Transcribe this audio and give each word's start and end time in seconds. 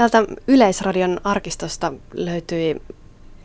Täältä 0.00 0.24
Yleisradion 0.46 1.20
arkistosta 1.24 1.92
löytyi 2.14 2.82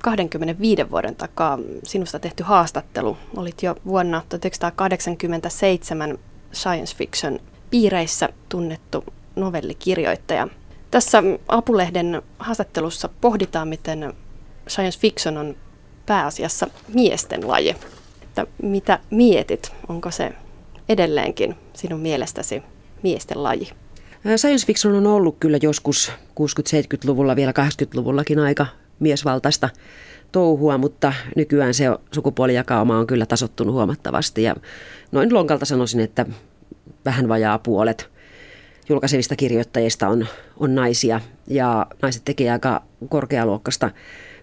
25 0.04 0.92
vuoden 0.92 1.16
takaa 1.16 1.60
sinusta 1.84 2.20
tehty 2.20 2.44
haastattelu. 2.44 3.18
Olit 3.38 3.64
jo 3.64 3.76
vuonna 3.86 4.24
1987 4.30 6.18
science 6.54 6.96
fiction 6.96 7.40
piireissä 7.70 8.30
tunnettu 8.50 9.04
novellikirjoittaja. 9.36 10.48
Tässä 10.92 11.24
Apulehden 11.48 12.22
haastattelussa 12.40 13.10
pohditaan, 13.22 13.68
miten 13.68 14.14
science 14.68 15.00
fiction 15.00 15.38
on 15.38 15.56
pääasiassa 16.06 16.68
miesten 16.94 17.48
laji. 17.48 17.76
Että 18.24 18.48
mitä 18.62 19.00
mietit? 19.12 19.72
Onko 19.88 20.12
se 20.12 20.34
edelleenkin 20.90 21.56
sinun 21.74 22.00
mielestäsi 22.00 22.64
miesten 23.04 23.44
laji? 23.44 23.72
Science 24.36 24.68
fiction 24.68 24.96
on 24.96 25.08
ollut 25.08 25.38
kyllä 25.40 25.58
joskus 25.62 26.12
60-70-luvulla, 26.40 27.36
vielä 27.36 27.52
80-luvullakin 27.52 28.40
aika 28.40 28.66
miesvaltaista 29.00 29.70
touhua, 30.32 30.78
mutta 30.78 31.14
nykyään 31.36 31.74
se 31.74 31.86
sukupuolijakauma 32.12 33.00
on 33.00 33.08
kyllä 33.08 33.26
tasottunut 33.26 33.76
huomattavasti. 33.76 34.44
Ja 34.44 34.56
noin 35.12 35.34
lonkalta 35.34 35.66
sanoisin, 35.66 36.00
että 36.00 36.26
vähän 37.06 37.28
vajaa 37.28 37.60
puolet 37.60 38.10
julkaisevista 38.90 39.36
kirjoittajista 39.36 40.08
on, 40.08 40.28
on 40.60 40.76
naisia 40.76 41.22
ja 41.48 41.88
naiset 42.02 42.22
tekee 42.26 42.52
aika 42.52 42.82
korkealuokkaista 43.10 43.92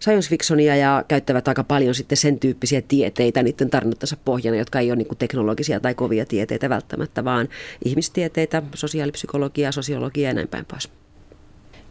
science 0.02 0.29
fictionia 0.29 0.77
ja 0.77 1.05
käyttävät 1.09 1.48
aika 1.48 1.65
paljon 1.65 1.95
sitten 1.95 2.19
sen 2.19 2.38
tyyppisiä 2.38 2.83
tieteitä 2.88 3.43
niiden 3.43 3.70
tarinottansa 3.70 4.16
pohjana, 4.24 4.56
jotka 4.56 4.80
ei 4.80 4.91
ole 4.91 4.97
niin 4.97 5.19
teknologisia 5.19 5.80
tai 5.80 5.95
kovia 5.95 6.27
tieteitä 6.27 6.69
välttämättä, 6.69 7.24
vaan 7.24 7.48
ihmistieteitä, 7.84 8.62
sosiaalipsykologiaa, 8.74 9.73
sosiologiaa 9.73 10.30
ja 10.30 10.34
näin 10.34 10.48
päin 10.48 10.65
pois. 10.65 10.88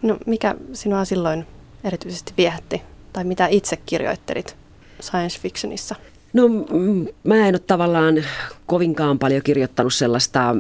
No 0.02 0.18
mikä 0.26 0.56
sinua 0.74 1.06
silloin 1.06 1.46
erityisesti 1.84 2.34
viehätti 2.38 2.82
tai 3.14 3.24
mitä 3.24 3.48
itse 3.48 3.78
kirjoittelit 3.86 4.56
science 5.02 5.40
fictionissa? 5.40 5.96
No 6.34 6.44
mä 7.24 7.48
en 7.48 7.56
ole 7.56 7.60
tavallaan 7.68 8.24
kovinkaan 8.66 9.20
paljon 9.20 9.42
kirjoittanut 9.44 9.94
sellaista, 9.94 10.56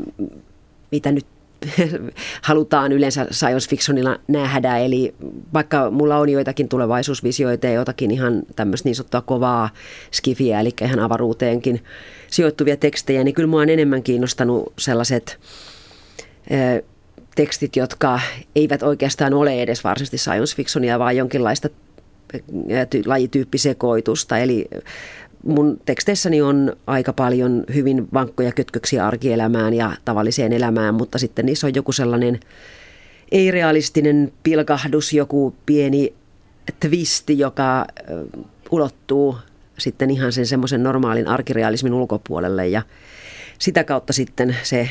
mitä 0.92 1.12
nyt 1.12 1.25
halutaan 2.42 2.92
yleensä 2.92 3.28
science 3.31 3.70
fictionilla 3.70 4.20
nähdä. 4.28 4.78
Eli 4.78 5.16
vaikka 5.54 5.92
mulla 5.92 6.18
on 6.18 6.30
joitakin 6.30 6.70
tulevaisuusvisioita 6.70 7.68
ja 7.68 7.73
jotakin 7.73 8.12
ihan 8.12 8.44
tämmöistä 8.56 8.90
niin 8.90 8.95
sanottua 8.95 9.22
kovaa 9.22 9.70
skifiä, 10.12 10.59
eli 10.59 10.70
ihan 10.81 11.00
avaruuteenkin 11.00 11.84
sijoittuvia 12.28 12.78
tekstejä, 12.78 13.23
niin 13.23 13.36
kyllä 13.36 13.50
mua 13.50 13.62
on 13.62 13.70
enemmän 13.70 14.03
kiinnostanut 14.03 14.73
sellaiset 14.80 15.40
tekstit, 17.36 17.75
jotka 17.75 18.20
eivät 18.56 18.84
oikeastaan 18.84 19.34
ole 19.34 19.62
edes 19.62 19.84
varsinaisesti 19.84 20.18
science 20.18 20.56
fictionia, 20.56 21.00
vaan 21.00 21.18
jonkinlaista 21.18 21.70
lajityyppisekoitusta. 23.06 24.38
Eli 24.38 24.68
mun 25.44 25.81
teksteissäni 25.86 26.42
on 26.42 26.75
aika 26.88 27.14
paljon 27.14 27.64
hyvin 27.73 28.08
vankkoja 28.14 28.52
kytköksiä 28.52 29.08
arkielämään 29.08 29.73
ja 29.73 29.92
tavalliseen 30.06 30.53
elämään, 30.53 30.95
mutta 30.95 31.17
sitten 31.17 31.45
niissä 31.45 31.67
on 31.67 31.75
joku 31.75 31.92
sellainen 31.92 32.39
ei-realistinen 33.31 34.34
pilkahdus, 34.44 35.14
joku 35.14 35.56
pieni 35.66 36.14
twisti, 36.80 37.39
joka 37.39 37.86
ulottuu 38.72 39.38
sitten 39.78 40.09
ihan 40.09 40.31
sen 40.31 40.45
semmoisen 40.45 40.84
normaalin 40.84 41.28
arkirealismin 41.28 41.94
ulkopuolelle 41.94 42.67
ja 42.67 42.81
sitä 43.59 43.84
kautta 43.84 44.14
sitten 44.14 44.56
se 44.64 44.89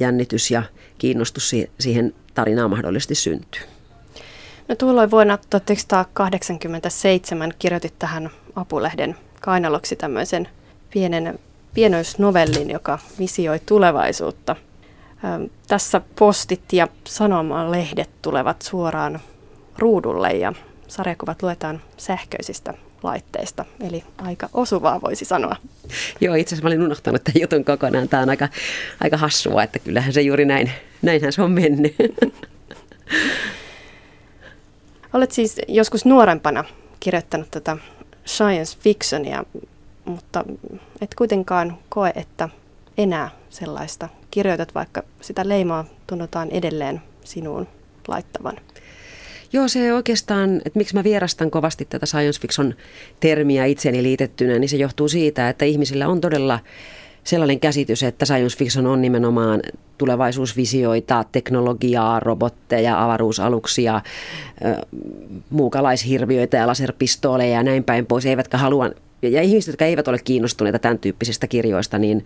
jännitys 0.00 0.50
ja 0.50 0.62
kiinnostus 0.98 1.50
siihen 1.78 2.14
tarinaan 2.34 2.70
mahdollisesti 2.70 3.14
syntyy. 3.14 3.62
No 4.68 4.74
tuolloin 4.74 5.10
vuonna 5.10 5.38
1987 5.50 7.52
kirjoitit 7.58 7.98
tähän 7.98 8.30
Apulehden 8.56 9.16
kainaloksi 9.42 9.96
tämmöisen 9.96 10.48
pienen 10.90 11.38
pienoisnovellin, 11.74 12.70
joka 12.70 12.98
visioi 13.18 13.60
tulevaisuutta. 13.66 14.56
Tässä 15.68 16.00
postit 16.18 16.72
ja 16.72 16.88
sanomalehdet 17.04 18.10
tulevat 18.22 18.62
suoraan 18.62 19.20
ruudulle 19.78 20.30
ja 20.30 20.52
sarjakuvat 20.88 21.42
luetaan 21.42 21.80
sähköisistä 21.96 22.74
laitteista, 23.02 23.64
eli 23.80 24.04
aika 24.18 24.48
osuvaa 24.52 25.00
voisi 25.00 25.24
sanoa. 25.24 25.56
Joo, 26.20 26.34
itse 26.34 26.54
asiassa 26.54 26.68
mä 26.68 26.68
olin 26.68 26.82
unohtanut 26.82 27.24
tämän 27.24 27.40
jutun 27.40 27.64
kokonaan. 27.64 28.08
Tämä 28.08 28.22
on 28.22 28.30
aika, 28.30 28.48
aika 29.00 29.16
hassua, 29.16 29.62
että 29.62 29.78
kyllähän 29.78 30.12
se 30.12 30.22
juuri 30.22 30.44
näin, 30.44 30.70
näinhän 31.02 31.32
se 31.32 31.42
on 31.42 31.50
mennyt. 31.50 31.96
Olet 35.12 35.32
siis 35.32 35.60
joskus 35.68 36.04
nuorempana 36.04 36.64
kirjoittanut 37.00 37.50
tätä 37.50 37.76
science 38.26 38.78
fictionia, 38.80 39.44
mutta 40.04 40.44
et 41.00 41.14
kuitenkaan 41.14 41.78
koe, 41.88 42.12
että 42.14 42.48
enää 42.98 43.30
sellaista 43.50 44.08
kirjoitat, 44.30 44.74
vaikka 44.74 45.02
sitä 45.20 45.48
leimaa 45.48 45.84
tunnutaan 46.06 46.50
edelleen 46.50 47.02
sinuun 47.24 47.68
laittavan. 48.08 48.56
Joo, 49.52 49.68
se 49.68 49.94
oikeastaan, 49.94 50.56
että 50.56 50.78
miksi 50.78 50.94
mä 50.94 51.04
vierastan 51.04 51.50
kovasti 51.50 51.84
tätä 51.84 52.06
science 52.06 52.40
fiction 52.40 52.74
termiä 53.20 53.64
itseni 53.64 54.02
liitettynä, 54.02 54.58
niin 54.58 54.68
se 54.68 54.76
johtuu 54.76 55.08
siitä, 55.08 55.48
että 55.48 55.64
ihmisillä 55.64 56.08
on 56.08 56.20
todella 56.20 56.58
sellainen 57.24 57.60
käsitys, 57.60 58.02
että 58.02 58.26
science 58.26 58.58
fiction 58.58 58.86
on 58.86 59.02
nimenomaan 59.02 59.62
tulevaisuusvisioita, 59.98 61.24
teknologiaa, 61.32 62.20
robotteja, 62.20 63.04
avaruusaluksia, 63.04 64.00
muukalaishirviöitä 65.50 66.56
ja 66.56 66.66
laserpistooleja 66.66 67.52
ja 67.52 67.62
näin 67.62 67.84
päin 67.84 68.06
pois, 68.06 68.26
eivätkä 68.26 68.58
halua 68.58 68.90
ja 69.22 69.42
ihmiset, 69.42 69.72
jotka 69.72 69.84
eivät 69.84 70.08
ole 70.08 70.18
kiinnostuneita 70.24 70.78
tämän 70.78 70.98
tyyppisistä 70.98 71.46
kirjoista, 71.46 71.98
niin, 71.98 72.24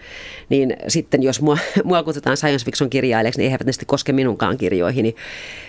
niin 0.49 0.77
sitten 0.89 1.23
jos 1.23 1.41
mua, 1.41 1.59
mua 1.85 2.03
kutsutaan 2.03 2.37
science 2.37 2.65
fiction 2.65 2.91
kirjailijaksi, 2.91 3.41
niin 3.41 3.51
eivät 3.53 3.67
ne 3.67 3.73
sitten 3.73 3.87
koske 3.87 4.13
minunkaan 4.13 4.59
kirjoihini. 4.59 5.15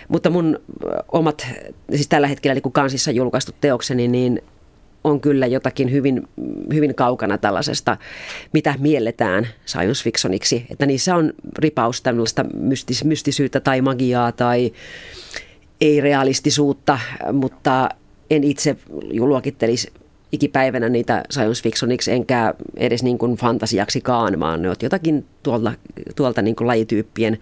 Mutta 0.08 0.30
mun 0.30 0.60
omat, 1.12 1.46
siis 1.94 2.08
tällä 2.08 2.26
hetkellä 2.26 2.54
niin 2.54 2.72
kansissa 2.72 3.10
julkaistut 3.10 3.54
teokseni, 3.60 4.08
niin 4.08 4.42
on 5.04 5.20
kyllä 5.20 5.46
jotakin 5.46 5.92
hyvin, 5.92 6.28
hyvin 6.74 6.94
kaukana 6.94 7.38
tällaisesta, 7.38 7.96
mitä 8.52 8.74
mielletään 8.78 9.46
science 9.66 10.04
fictioniksi. 10.04 10.66
Että 10.70 10.86
niissä 10.86 11.16
on 11.16 11.32
ripaus 11.58 12.02
tällaista 12.02 12.44
mystis, 12.54 13.04
mystisyyttä 13.04 13.60
tai 13.60 13.80
magiaa 13.80 14.32
tai 14.32 14.72
ei-realistisuutta, 15.80 16.98
mutta 17.32 17.88
en 18.30 18.44
itse 18.44 18.76
luokittelisi 19.18 19.92
ikipäivänä 20.32 20.88
niitä 20.88 21.22
science 21.32 21.62
fictioniksi, 21.62 22.12
enkä 22.12 22.54
edes 22.76 23.02
niin 23.02 23.18
kuin 23.18 23.36
fantasiaksikaan, 23.36 24.40
vaan 24.40 24.62
ne 24.62 24.68
ovat 24.68 24.82
jotakin 24.82 25.26
tuolta, 25.42 25.72
tuolta 26.16 26.42
niin 26.42 26.56
kuin 26.56 26.68
lajityyppien 26.68 27.38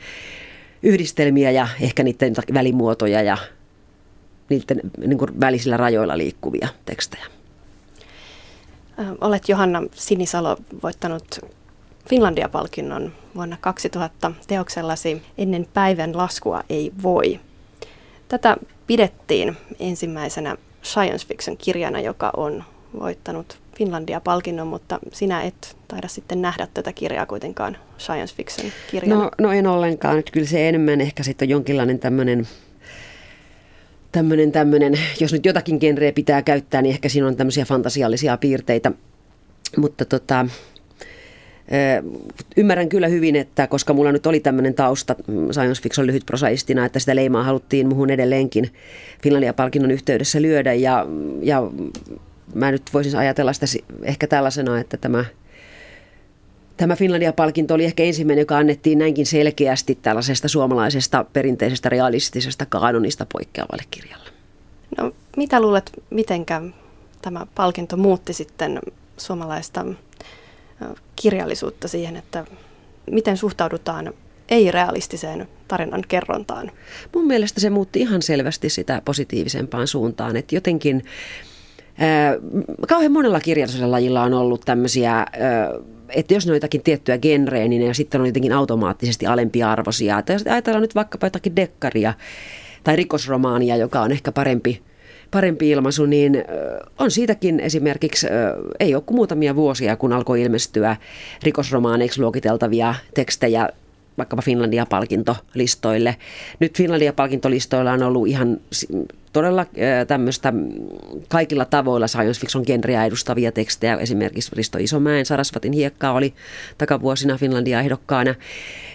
yhdistelmiä 0.82 1.50
ja 1.50 1.68
ehkä 1.80 2.02
niiden 2.02 2.34
välimuotoja 2.54 3.22
ja 3.22 3.36
niiden 4.48 4.80
niin 5.06 5.18
kuin 5.18 5.40
välisillä 5.40 5.76
rajoilla 5.76 6.18
liikkuvia 6.18 6.68
tekstejä. 6.84 7.35
Olet 9.20 9.48
Johanna 9.48 9.82
Sinisalo 9.92 10.56
voittanut 10.82 11.40
Finlandia-palkinnon 12.08 13.12
vuonna 13.34 13.56
2000 13.60 14.32
teoksellasi 14.46 15.22
Ennen 15.38 15.66
päivän 15.74 16.16
laskua 16.16 16.62
ei 16.70 16.92
voi. 17.02 17.40
Tätä 18.28 18.56
pidettiin 18.86 19.56
ensimmäisenä 19.80 20.56
science 20.82 21.26
fiction 21.26 21.56
kirjana, 21.56 22.00
joka 22.00 22.30
on 22.36 22.64
voittanut 23.00 23.58
Finlandia-palkinnon, 23.78 24.66
mutta 24.66 24.98
sinä 25.12 25.42
et 25.42 25.76
taida 25.88 26.08
sitten 26.08 26.42
nähdä 26.42 26.68
tätä 26.74 26.92
kirjaa 26.92 27.26
kuitenkaan 27.26 27.76
science 27.98 28.34
fiction 28.34 28.72
kirjana. 28.90 29.22
No, 29.22 29.30
no 29.38 29.52
en 29.52 29.66
ollenkaan. 29.66 30.16
Nyt 30.16 30.30
kyllä 30.30 30.46
se 30.46 30.68
enemmän 30.68 31.00
ehkä 31.00 31.22
sitten 31.22 31.46
on 31.46 31.50
jonkinlainen 31.50 31.98
tämmöinen 31.98 32.48
tämmöinen, 34.16 34.52
tämmöinen, 34.52 34.98
jos 35.20 35.32
nyt 35.32 35.46
jotakin 35.46 35.78
genreä 35.80 36.12
pitää 36.12 36.42
käyttää, 36.42 36.82
niin 36.82 36.92
ehkä 36.92 37.08
siinä 37.08 37.26
on 37.26 37.36
tämmöisiä 37.36 37.64
fantasiallisia 37.64 38.36
piirteitä. 38.36 38.92
Mutta 39.76 40.04
tota, 40.04 40.46
Ymmärrän 42.56 42.88
kyllä 42.88 43.08
hyvin, 43.08 43.36
että 43.36 43.66
koska 43.66 43.92
mulla 43.92 44.12
nyt 44.12 44.26
oli 44.26 44.40
tämmöinen 44.40 44.74
tausta 44.74 45.16
science 45.52 45.82
fiction 45.82 46.06
lyhytprosaistina, 46.06 46.84
että 46.84 46.98
sitä 46.98 47.16
leimaa 47.16 47.42
haluttiin 47.42 47.88
muhun 47.88 48.10
edelleenkin 48.10 48.70
Finlandia-palkinnon 49.22 49.90
yhteydessä 49.90 50.42
lyödä 50.42 50.72
ja, 50.72 51.06
ja 51.42 51.70
mä 52.54 52.70
nyt 52.70 52.82
voisin 52.94 53.18
ajatella 53.18 53.52
sitä 53.52 53.66
ehkä 54.02 54.26
tällaisena, 54.26 54.80
että 54.80 54.96
tämä 54.96 55.24
Tämä 56.76 56.96
Finlandia-palkinto 56.96 57.74
oli 57.74 57.84
ehkä 57.84 58.02
ensimmäinen, 58.02 58.42
joka 58.42 58.58
annettiin 58.58 58.98
näinkin 58.98 59.26
selkeästi 59.26 59.98
tällaisesta 60.02 60.48
suomalaisesta 60.48 61.24
perinteisestä 61.32 61.88
realistisesta 61.88 62.66
kaanonista 62.66 63.26
poikkeavalle 63.32 63.82
kirjalle. 63.90 64.30
No, 64.98 65.12
mitä 65.36 65.60
luulet, 65.60 65.90
mitenkä 66.10 66.62
tämä 67.22 67.46
palkinto 67.54 67.96
muutti 67.96 68.32
sitten 68.32 68.80
suomalaista 69.16 69.86
kirjallisuutta 71.16 71.88
siihen, 71.88 72.16
että 72.16 72.44
miten 73.10 73.36
suhtaudutaan 73.36 74.14
ei-realistiseen 74.48 75.48
tarinan 75.68 76.02
kerrontaan? 76.08 76.70
Mun 77.14 77.26
mielestä 77.26 77.60
se 77.60 77.70
muutti 77.70 78.00
ihan 78.00 78.22
selvästi 78.22 78.68
sitä 78.70 79.02
positiivisempaan 79.04 79.86
suuntaan, 79.86 80.36
että 80.36 80.54
jotenkin 80.54 81.04
kauhean 82.88 83.12
monella 83.12 83.40
kirjallisella 83.40 83.90
lajilla 83.90 84.22
on 84.22 84.34
ollut 84.34 84.62
tämmöisiä... 84.64 85.26
Että 86.08 86.34
jos 86.34 86.46
ne 86.46 86.52
on 86.52 86.56
jotakin 86.56 86.82
tiettyä 86.82 87.18
genreä, 87.18 87.68
niin 87.68 87.86
ne 87.86 87.94
sitten 87.94 88.20
on 88.20 88.26
jotenkin 88.26 88.52
automaattisesti 88.52 89.26
alempiarvoisia. 89.26 90.18
Että 90.18 90.32
jos 90.32 90.42
ajatellaan 90.46 90.82
nyt 90.82 90.94
vaikkapa 90.94 91.26
jotakin 91.26 91.56
dekkaria 91.56 92.14
tai 92.84 92.96
rikosromaania, 92.96 93.76
joka 93.76 94.00
on 94.00 94.12
ehkä 94.12 94.32
parempi, 94.32 94.82
parempi 95.30 95.70
ilmaisu, 95.70 96.06
niin 96.06 96.44
on 96.98 97.10
siitäkin 97.10 97.60
esimerkiksi, 97.60 98.26
ei 98.80 98.94
ole 98.94 99.02
kuin 99.06 99.16
muutamia 99.16 99.56
vuosia, 99.56 99.96
kun 99.96 100.12
alkoi 100.12 100.42
ilmestyä 100.42 100.96
rikosromaaneiksi 101.42 102.20
luokiteltavia 102.20 102.94
tekstejä 103.14 103.68
vaikkapa 104.18 104.42
Finlandia-palkintolistoille. 104.42 106.16
Nyt 106.60 106.78
Finlandia-palkintolistoilla 106.78 107.92
on 107.92 108.02
ollut 108.02 108.28
ihan 108.28 108.60
todella 109.32 109.66
tämmöistä 110.06 110.52
kaikilla 111.28 111.64
tavoilla 111.64 112.06
science 112.06 112.40
fiction 112.40 112.64
genreä 112.66 113.04
edustavia 113.04 113.52
tekstejä. 113.52 113.96
Esimerkiksi 113.96 114.56
Risto 114.56 114.78
Isomäen 114.78 115.26
Sarasvatin 115.26 115.72
hiekka 115.72 116.12
oli 116.12 116.34
takavuosina 116.78 117.38
Finlandia-ehdokkaana. 117.38 118.34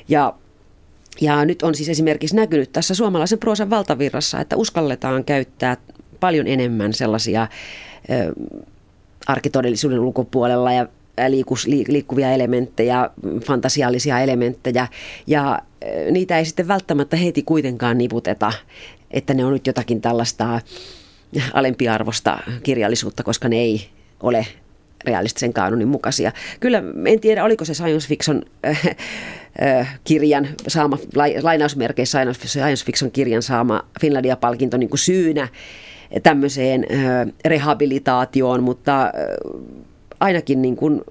Ja 0.08 0.34
ja 1.22 1.46
nyt 1.46 1.64
on 1.64 1.76
siis 1.76 1.90
esimerkiksi 1.90 2.36
näkynyt 2.36 2.72
tässä 2.72 2.96
suomalaisen 2.96 3.40
proosan 3.40 3.70
valtavirrassa, 3.70 4.40
että 4.40 4.56
uskalletaan 4.56 5.24
käyttää 5.24 5.78
paljon 6.20 6.48
enemmän 6.48 6.94
sellaisia 6.94 7.48
ö, 8.10 8.34
arkitodellisuuden 9.28 10.00
ulkopuolella 10.00 10.74
ja 10.74 10.88
liikus, 11.30 11.68
liikkuvia 11.68 12.32
elementtejä, 12.32 13.10
fantasiallisia 13.46 14.20
elementtejä 14.20 14.88
ja 15.28 15.62
niitä 16.12 16.38
ei 16.38 16.46
sitten 16.46 16.68
välttämättä 16.68 17.18
heti 17.18 17.44
kuitenkaan 17.44 17.98
niputeta, 17.98 18.54
että 19.12 19.34
ne 19.34 19.46
on 19.46 19.54
nyt 19.54 19.68
jotakin 19.68 20.02
tällaista 20.02 20.60
alempiarvosta 21.54 22.40
kirjallisuutta, 22.64 23.24
koska 23.24 23.50
ne 23.50 23.56
ei 23.56 23.90
ole 24.24 24.48
realistisen 25.06 25.54
kanonin 25.54 25.88
mukaisia. 25.88 26.32
Kyllä 26.60 26.84
en 27.06 27.20
tiedä, 27.20 27.44
oliko 27.44 27.66
se 27.66 27.74
science 27.74 28.08
fiction 28.08 28.42
äh, 28.66 28.82
äh, 29.64 30.00
kirjan 30.04 30.48
saama, 30.68 30.98
lainausmerkeissä 31.42 32.20
science 32.46 32.86
fiction 32.86 33.12
kirjan 33.12 33.42
saama 33.42 33.84
Finlandia-palkinto 34.02 34.78
niin 34.78 34.90
kuin 34.90 35.00
syynä 35.00 35.48
tämmöiseen 36.24 36.86
äh, 36.92 37.34
rehabilitaatioon, 37.46 38.64
mutta 38.64 39.04
äh, 39.04 39.12
ainakin 40.22 40.62
niin 40.62 40.76
kuin 40.76 41.02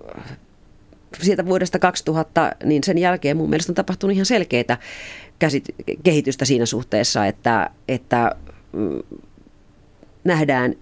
siitä 1.23 1.47
vuodesta 1.47 1.79
2000, 1.79 2.53
niin 2.65 2.85
sen 2.85 2.99
jälkeen 2.99 3.37
mun 3.37 3.51
mielestä 3.51 3.73
on 3.73 3.75
tapahtunut 3.75 4.15
ihan 4.15 4.27
selkeitä 4.27 4.79
käsit- 5.39 5.75
kehitystä 6.03 6.45
siinä 6.45 6.67
suhteessa, 6.67 7.27
että, 7.27 7.71
että 7.89 8.37
mm, 8.73 9.03
nähdään 10.25 10.75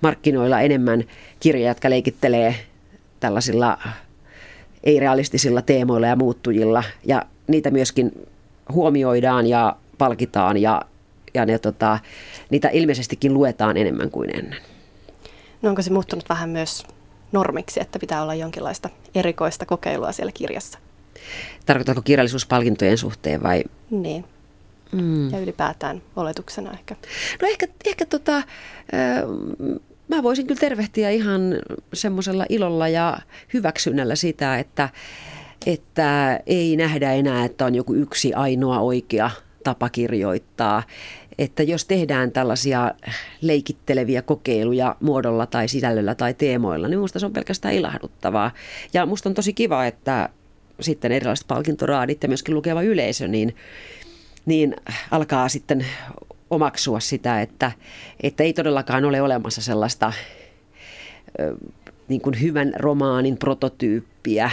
markkinoilla 0.00 0.60
enemmän 0.60 1.04
kirjoja, 1.40 1.68
jotka 1.68 1.90
leikittelee 1.90 2.54
tällaisilla 3.20 3.78
ei-realistisilla 4.84 5.62
teemoilla 5.62 6.06
ja 6.06 6.16
muuttujilla. 6.16 6.84
Ja 7.04 7.22
niitä 7.46 7.70
myöskin 7.70 8.28
huomioidaan 8.72 9.46
ja 9.46 9.76
palkitaan 9.98 10.56
ja, 10.56 10.82
ja 11.34 11.46
ne, 11.46 11.58
tota, 11.58 11.98
niitä 12.50 12.68
ilmeisestikin 12.68 13.34
luetaan 13.34 13.76
enemmän 13.76 14.10
kuin 14.10 14.36
ennen. 14.36 14.58
No 15.62 15.68
onko 15.68 15.82
se 15.82 15.92
muuttunut 15.92 16.28
vähän 16.28 16.50
myös 16.50 16.86
normiksi, 17.32 17.80
että 17.80 17.98
pitää 17.98 18.22
olla 18.22 18.34
jonkinlaista 18.34 18.88
erikoista 19.14 19.66
kokeilua 19.66 20.12
siellä 20.12 20.32
kirjassa? 20.32 20.78
Tarkoitatko 21.66 22.02
kirjallisuuspalkintojen 22.02 22.98
suhteen 22.98 23.42
vai? 23.42 23.64
Niin. 23.90 24.24
Mm. 24.92 25.30
Ja 25.30 25.38
ylipäätään 25.38 26.02
oletuksena 26.16 26.72
ehkä. 26.72 26.96
No 27.42 27.48
ehkä, 27.48 27.66
ehkä 27.86 28.06
tota, 28.06 28.42
mä 30.08 30.22
voisin 30.22 30.46
kyllä 30.46 30.60
tervehtiä 30.60 31.10
ihan 31.10 31.40
semmoisella 31.94 32.46
ilolla 32.48 32.88
ja 32.88 33.18
hyväksynnällä 33.54 34.16
sitä, 34.16 34.58
että, 34.58 34.88
että 35.66 36.40
ei 36.46 36.76
nähdä 36.76 37.12
enää, 37.12 37.44
että 37.44 37.64
on 37.64 37.74
joku 37.74 37.94
yksi 37.94 38.34
ainoa 38.34 38.78
oikea 38.78 39.30
tapa 39.64 39.88
kirjoittaa. 39.88 40.82
Että 41.38 41.62
jos 41.62 41.84
tehdään 41.84 42.32
tällaisia 42.32 42.94
leikitteleviä 43.40 44.22
kokeiluja 44.22 44.96
muodolla 45.00 45.46
tai 45.46 45.68
sisällöllä 45.68 46.14
tai 46.14 46.34
teemoilla, 46.34 46.88
niin 46.88 46.98
minusta 46.98 47.18
se 47.18 47.26
on 47.26 47.32
pelkästään 47.32 47.74
ilahduttavaa. 47.74 48.50
Ja 48.94 49.06
musta 49.06 49.28
on 49.28 49.34
tosi 49.34 49.52
kiva, 49.52 49.86
että 49.86 50.28
sitten 50.80 51.12
erilaiset 51.12 51.46
palkintoraadit 51.46 52.22
ja 52.22 52.28
myöskin 52.28 52.54
lukeva 52.54 52.82
yleisö, 52.82 53.28
niin, 53.28 53.56
niin 54.46 54.76
alkaa 55.10 55.48
sitten 55.48 55.86
omaksua 56.50 57.00
sitä, 57.00 57.42
että, 57.42 57.72
että 58.22 58.42
ei 58.42 58.52
todellakaan 58.52 59.04
ole 59.04 59.22
olemassa 59.22 59.62
sellaista 59.62 60.12
niin 62.08 62.20
kuin 62.20 62.40
hyvän 62.40 62.72
romaanin 62.76 63.36
prototyyppiä, 63.36 64.50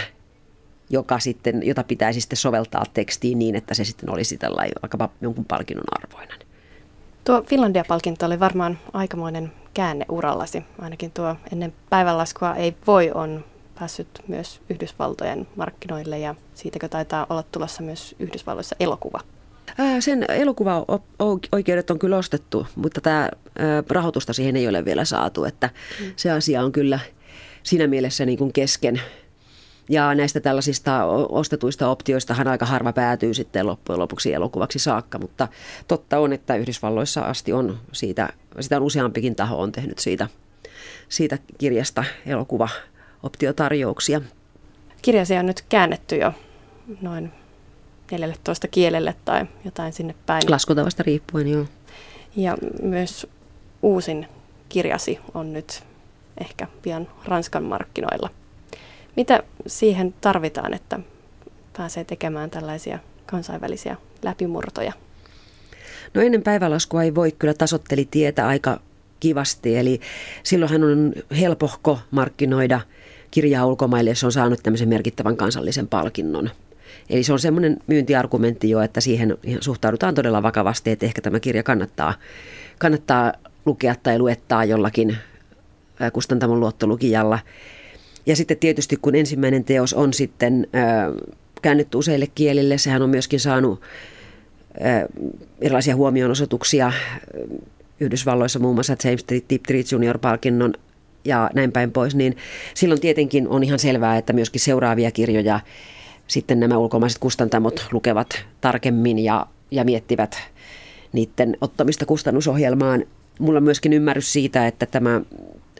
joka 0.90 1.18
sitten, 1.18 1.62
jota 1.64 1.84
pitäisi 1.84 2.20
sitten 2.20 2.36
soveltaa 2.36 2.84
tekstiin 2.94 3.38
niin, 3.38 3.56
että 3.56 3.74
se 3.74 3.84
sitten 3.84 4.10
olisi 4.10 4.38
tällainen 4.38 4.74
vaikkapa 4.82 5.08
jonkun 5.20 5.44
palkinnon 5.44 5.84
arvoinen. 5.90 6.49
Tuo 7.24 7.42
Finlandia-palkinto 7.42 8.26
oli 8.26 8.40
varmaan 8.40 8.78
aikamoinen 8.92 9.52
käänne 9.74 10.04
urallasi. 10.08 10.64
Ainakin 10.78 11.10
tuo 11.10 11.36
ennen 11.52 11.72
päivänlaskua 11.90 12.54
ei 12.54 12.76
voi 12.86 13.10
on 13.14 13.44
päässyt 13.78 14.08
myös 14.28 14.60
Yhdysvaltojen 14.70 15.48
markkinoille 15.56 16.18
ja 16.18 16.34
siitäkö 16.54 16.88
taitaa 16.88 17.26
olla 17.30 17.42
tulossa 17.42 17.82
myös 17.82 18.14
Yhdysvalloissa 18.18 18.76
elokuva. 18.80 19.20
Sen 20.00 20.24
elokuvaoikeudet 20.28 21.90
on 21.90 21.98
kyllä 21.98 22.16
ostettu, 22.16 22.66
mutta 22.76 23.00
tämä 23.00 23.28
rahoitusta 23.90 24.32
siihen 24.32 24.56
ei 24.56 24.68
ole 24.68 24.84
vielä 24.84 25.04
saatu, 25.04 25.44
että 25.44 25.70
mm. 26.00 26.12
se 26.16 26.30
asia 26.30 26.62
on 26.62 26.72
kyllä 26.72 26.98
siinä 27.62 27.86
mielessä 27.86 28.26
niin 28.26 28.38
kuin 28.38 28.52
kesken. 28.52 29.00
Ja 29.90 30.14
näistä 30.14 30.40
tällaisista 30.40 31.04
ostetuista 31.28 31.88
optioistahan 31.90 32.48
aika 32.48 32.66
harva 32.66 32.92
päätyy 32.92 33.34
sitten 33.34 33.66
loppujen 33.66 33.98
lopuksi 33.98 34.32
elokuvaksi 34.32 34.78
saakka, 34.78 35.18
mutta 35.18 35.48
totta 35.88 36.18
on, 36.18 36.32
että 36.32 36.56
Yhdysvalloissa 36.56 37.20
asti 37.20 37.52
on 37.52 37.78
siitä, 37.92 38.28
sitä 38.60 38.76
on 38.76 38.82
useampikin 38.82 39.36
taho 39.36 39.60
on 39.60 39.72
tehnyt 39.72 39.98
siitä, 39.98 40.28
siitä 41.08 41.38
kirjasta 41.58 42.04
elokuvaoptiotarjouksia. 42.26 44.20
Kirjasi 45.02 45.38
on 45.38 45.46
nyt 45.46 45.64
käännetty 45.68 46.16
jo 46.16 46.32
noin 47.00 47.32
14 48.10 48.68
kielelle 48.68 49.14
tai 49.24 49.46
jotain 49.64 49.92
sinne 49.92 50.14
päin. 50.26 50.42
Laskutavasta 50.48 51.02
riippuen, 51.02 51.48
joo. 51.48 51.66
Ja 52.36 52.56
myös 52.82 53.26
uusin 53.82 54.28
kirjasi 54.68 55.18
on 55.34 55.52
nyt 55.52 55.82
ehkä 56.40 56.66
pian 56.82 57.08
Ranskan 57.24 57.64
markkinoilla. 57.64 58.30
Mitä 59.16 59.42
siihen 59.66 60.14
tarvitaan, 60.20 60.74
että 60.74 61.00
pääsee 61.76 62.04
tekemään 62.04 62.50
tällaisia 62.50 62.98
kansainvälisiä 63.26 63.96
läpimurtoja? 64.22 64.92
No 66.14 66.22
ennen 66.22 66.42
päivälaskua 66.42 67.02
ei 67.02 67.14
voi 67.14 67.32
kyllä 67.32 67.54
tasotteli 67.54 68.08
tietä 68.10 68.46
aika 68.46 68.80
kivasti, 69.20 69.76
eli 69.76 70.00
silloinhan 70.42 70.84
on 70.84 71.12
helpohko 71.40 71.98
markkinoida 72.10 72.80
kirjaa 73.30 73.66
ulkomaille, 73.66 74.10
jos 74.10 74.24
on 74.24 74.32
saanut 74.32 74.60
tämmöisen 74.62 74.88
merkittävän 74.88 75.36
kansallisen 75.36 75.88
palkinnon. 75.88 76.50
Eli 77.10 77.22
se 77.22 77.32
on 77.32 77.38
semmoinen 77.38 77.76
myyntiargumentti 77.86 78.70
jo, 78.70 78.80
että 78.80 79.00
siihen 79.00 79.38
suhtaudutaan 79.60 80.14
todella 80.14 80.42
vakavasti, 80.42 80.90
että 80.90 81.06
ehkä 81.06 81.20
tämä 81.20 81.40
kirja 81.40 81.62
kannattaa, 81.62 82.14
kannattaa 82.78 83.32
lukea 83.66 83.94
tai 84.02 84.18
luettaa 84.18 84.64
jollakin 84.64 85.16
kustantamon 86.12 86.60
luottolukijalla. 86.60 87.38
Ja 88.26 88.36
sitten 88.36 88.56
tietysti 88.56 88.96
kun 88.96 89.14
ensimmäinen 89.14 89.64
teos 89.64 89.94
on 89.94 90.12
sitten 90.12 90.66
äh, 90.74 90.82
käännetty 91.62 91.98
useille 91.98 92.26
kielille, 92.34 92.78
sehän 92.78 93.02
on 93.02 93.10
myöskin 93.10 93.40
saanut 93.40 93.80
äh, 94.84 95.04
erilaisia 95.60 95.96
huomionosoituksia 95.96 96.92
Yhdysvalloissa 98.00 98.58
muun 98.58 98.74
muassa 98.74 98.96
James 99.04 99.24
Tiptree 99.48 99.82
Junior-palkinnon 99.92 100.74
ja 101.24 101.50
näin 101.54 101.72
päin 101.72 101.92
pois, 101.92 102.14
niin 102.14 102.36
silloin 102.74 103.00
tietenkin 103.00 103.48
on 103.48 103.64
ihan 103.64 103.78
selvää, 103.78 104.16
että 104.16 104.32
myöskin 104.32 104.60
seuraavia 104.60 105.10
kirjoja 105.10 105.60
sitten 106.26 106.60
nämä 106.60 106.78
ulkomaiset 106.78 107.18
kustantamot 107.18 107.86
lukevat 107.92 108.44
tarkemmin 108.60 109.18
ja, 109.18 109.46
ja 109.70 109.84
miettivät 109.84 110.36
niiden 111.12 111.56
ottamista 111.60 112.06
kustannusohjelmaan. 112.06 113.04
Mulla 113.40 113.56
on 113.56 113.64
myöskin 113.64 113.92
ymmärrys 113.92 114.32
siitä, 114.32 114.66
että 114.66 114.86
tämä 114.86 115.20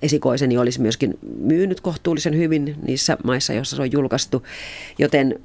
esikoiseni 0.03 0.59
olisi 0.59 0.81
myöskin 0.81 1.19
myynyt 1.39 1.81
kohtuullisen 1.81 2.37
hyvin 2.37 2.77
niissä 2.87 3.19
maissa, 3.25 3.53
joissa 3.53 3.77
se 3.77 3.83
on 3.83 3.93
julkaistu, 3.93 4.47
joten 4.99 5.41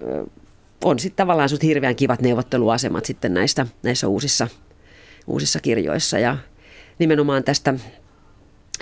on 0.84 1.00
sitten 1.00 1.18
tavallaan 1.18 1.50
sut 1.50 1.64
hirveän 1.64 1.96
kivat 1.96 2.22
neuvotteluasemat 2.22 3.06
sitten 3.06 3.34
näistä, 3.34 3.68
näissä 3.84 4.08
uusissa, 4.08 4.48
uusissa 5.28 5.60
kirjoissa. 5.60 6.20
Ja 6.20 6.38
nimenomaan 7.00 7.44
tästä 7.44 7.74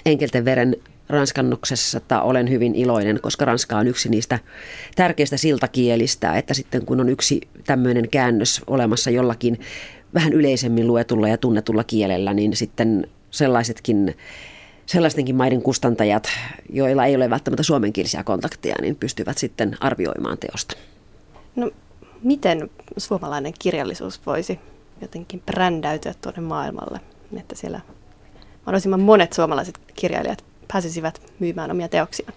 Enkelten 0.06 0.46
veren 0.46 0.76
ranskannuksessa 1.10 2.02
olen 2.22 2.50
hyvin 2.50 2.76
iloinen, 2.76 3.20
koska 3.22 3.46
ranska 3.46 3.78
on 3.78 3.88
yksi 3.88 4.10
niistä 4.10 4.40
tärkeistä 4.96 5.38
siltakielistä, 5.38 6.38
että 6.38 6.54
sitten 6.54 6.86
kun 6.86 7.00
on 7.00 7.10
yksi 7.10 7.42
tämmöinen 7.64 8.10
käännös 8.10 8.62
olemassa 8.68 9.10
jollakin 9.10 9.60
vähän 10.14 10.34
yleisemmin 10.34 10.88
luetulla 10.88 11.28
ja 11.28 11.38
tunnetulla 11.38 11.84
kielellä, 11.84 12.34
niin 12.34 12.56
sitten 12.56 13.08
sellaisetkin 13.34 14.18
sellaistenkin 14.86 15.36
maiden 15.36 15.62
kustantajat, 15.62 16.30
joilla 16.70 17.06
ei 17.06 17.16
ole 17.16 17.30
välttämättä 17.30 17.64
suomenkielisiä 17.64 18.24
kontakteja, 18.24 18.76
niin 18.82 18.96
pystyvät 18.96 19.38
sitten 19.38 19.78
arvioimaan 19.80 20.38
teosta. 20.38 20.76
No, 21.56 21.72
miten 22.24 22.70
suomalainen 22.98 23.54
kirjallisuus 23.60 24.26
voisi 24.26 24.60
jotenkin 25.02 25.42
brändäytyä 25.46 26.14
tuonne 26.22 26.42
maailmalle, 26.42 27.00
että 27.40 27.56
siellä 27.56 27.80
mahdollisimman 28.66 29.00
monet 29.00 29.34
suomalaiset 29.34 29.80
kirjailijat 29.96 30.46
pääsisivät 30.74 31.22
myymään 31.40 31.72
omia 31.72 31.90
teoksia? 31.90 32.32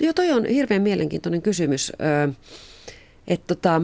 Joo, 0.00 0.12
toi 0.12 0.32
on 0.32 0.46
hirveän 0.46 0.82
mielenkiintoinen 0.82 1.42
kysymys. 1.42 1.92
Että 3.28 3.46
tota, 3.54 3.82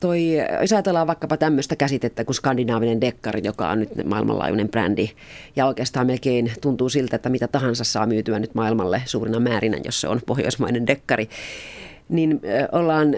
toi, 0.00 0.22
jos 0.60 0.72
ajatellaan 0.72 1.06
vaikkapa 1.06 1.36
tämmöistä 1.36 1.76
käsitettä 1.76 2.24
kuin 2.24 2.36
skandinaavinen 2.36 3.00
dekkari, 3.00 3.40
joka 3.44 3.68
on 3.68 3.80
nyt 3.80 4.04
maailmanlaajuinen 4.04 4.68
brändi, 4.68 5.10
ja 5.56 5.66
oikeastaan 5.66 6.06
melkein 6.06 6.52
tuntuu 6.60 6.88
siltä, 6.88 7.16
että 7.16 7.28
mitä 7.28 7.48
tahansa 7.48 7.84
saa 7.84 8.06
myytyä 8.06 8.38
nyt 8.38 8.54
maailmalle 8.54 9.02
suurina 9.06 9.40
määrinä, 9.40 9.78
jos 9.84 10.00
se 10.00 10.08
on 10.08 10.20
pohjoismainen 10.26 10.86
dekkari, 10.86 11.28
niin 12.08 12.40
ollaan 12.72 13.14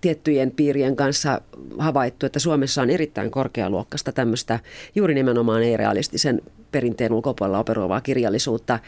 tiettyjen 0.00 0.50
piirien 0.50 0.96
kanssa 0.96 1.40
havaittu, 1.78 2.26
että 2.26 2.38
Suomessa 2.38 2.82
on 2.82 2.90
erittäin 2.90 3.30
korkealuokkaista 3.30 4.12
tämmöistä 4.12 4.58
juuri 4.94 5.14
nimenomaan 5.14 5.62
ei-realistisen 5.62 6.42
perinteen 6.72 7.12
ulkopuolella 7.12 7.58
operoivaa 7.58 8.00
kirjallisuutta. 8.00 8.78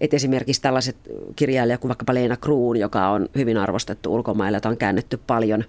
Et 0.00 0.14
esimerkiksi 0.14 0.62
tällaiset 0.62 0.96
kirjailijat 1.36 1.80
kuin 1.80 1.88
vaikkapa 1.88 2.14
Leena 2.14 2.36
Kruun, 2.36 2.76
joka 2.76 3.08
on 3.08 3.28
hyvin 3.34 3.58
arvostettu 3.58 4.14
ulkomailla, 4.14 4.56
jota 4.56 4.68
on 4.68 4.76
käännetty 4.76 5.20
paljon. 5.26 5.64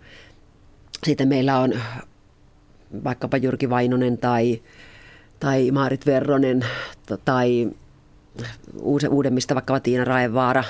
Sitten 1.05 1.27
meillä 1.27 1.59
on 1.59 1.73
vaikkapa 3.03 3.37
Jyrki 3.37 3.69
Vainonen 3.69 4.17
tai, 4.17 4.61
tai 5.39 5.71
Maarit 5.71 6.05
Verronen 6.05 6.65
tai 7.25 7.69
uudemmista 9.09 9.55
vaikkapa 9.55 9.79
Tiina 9.79 10.05
Raevaara, 10.05 10.63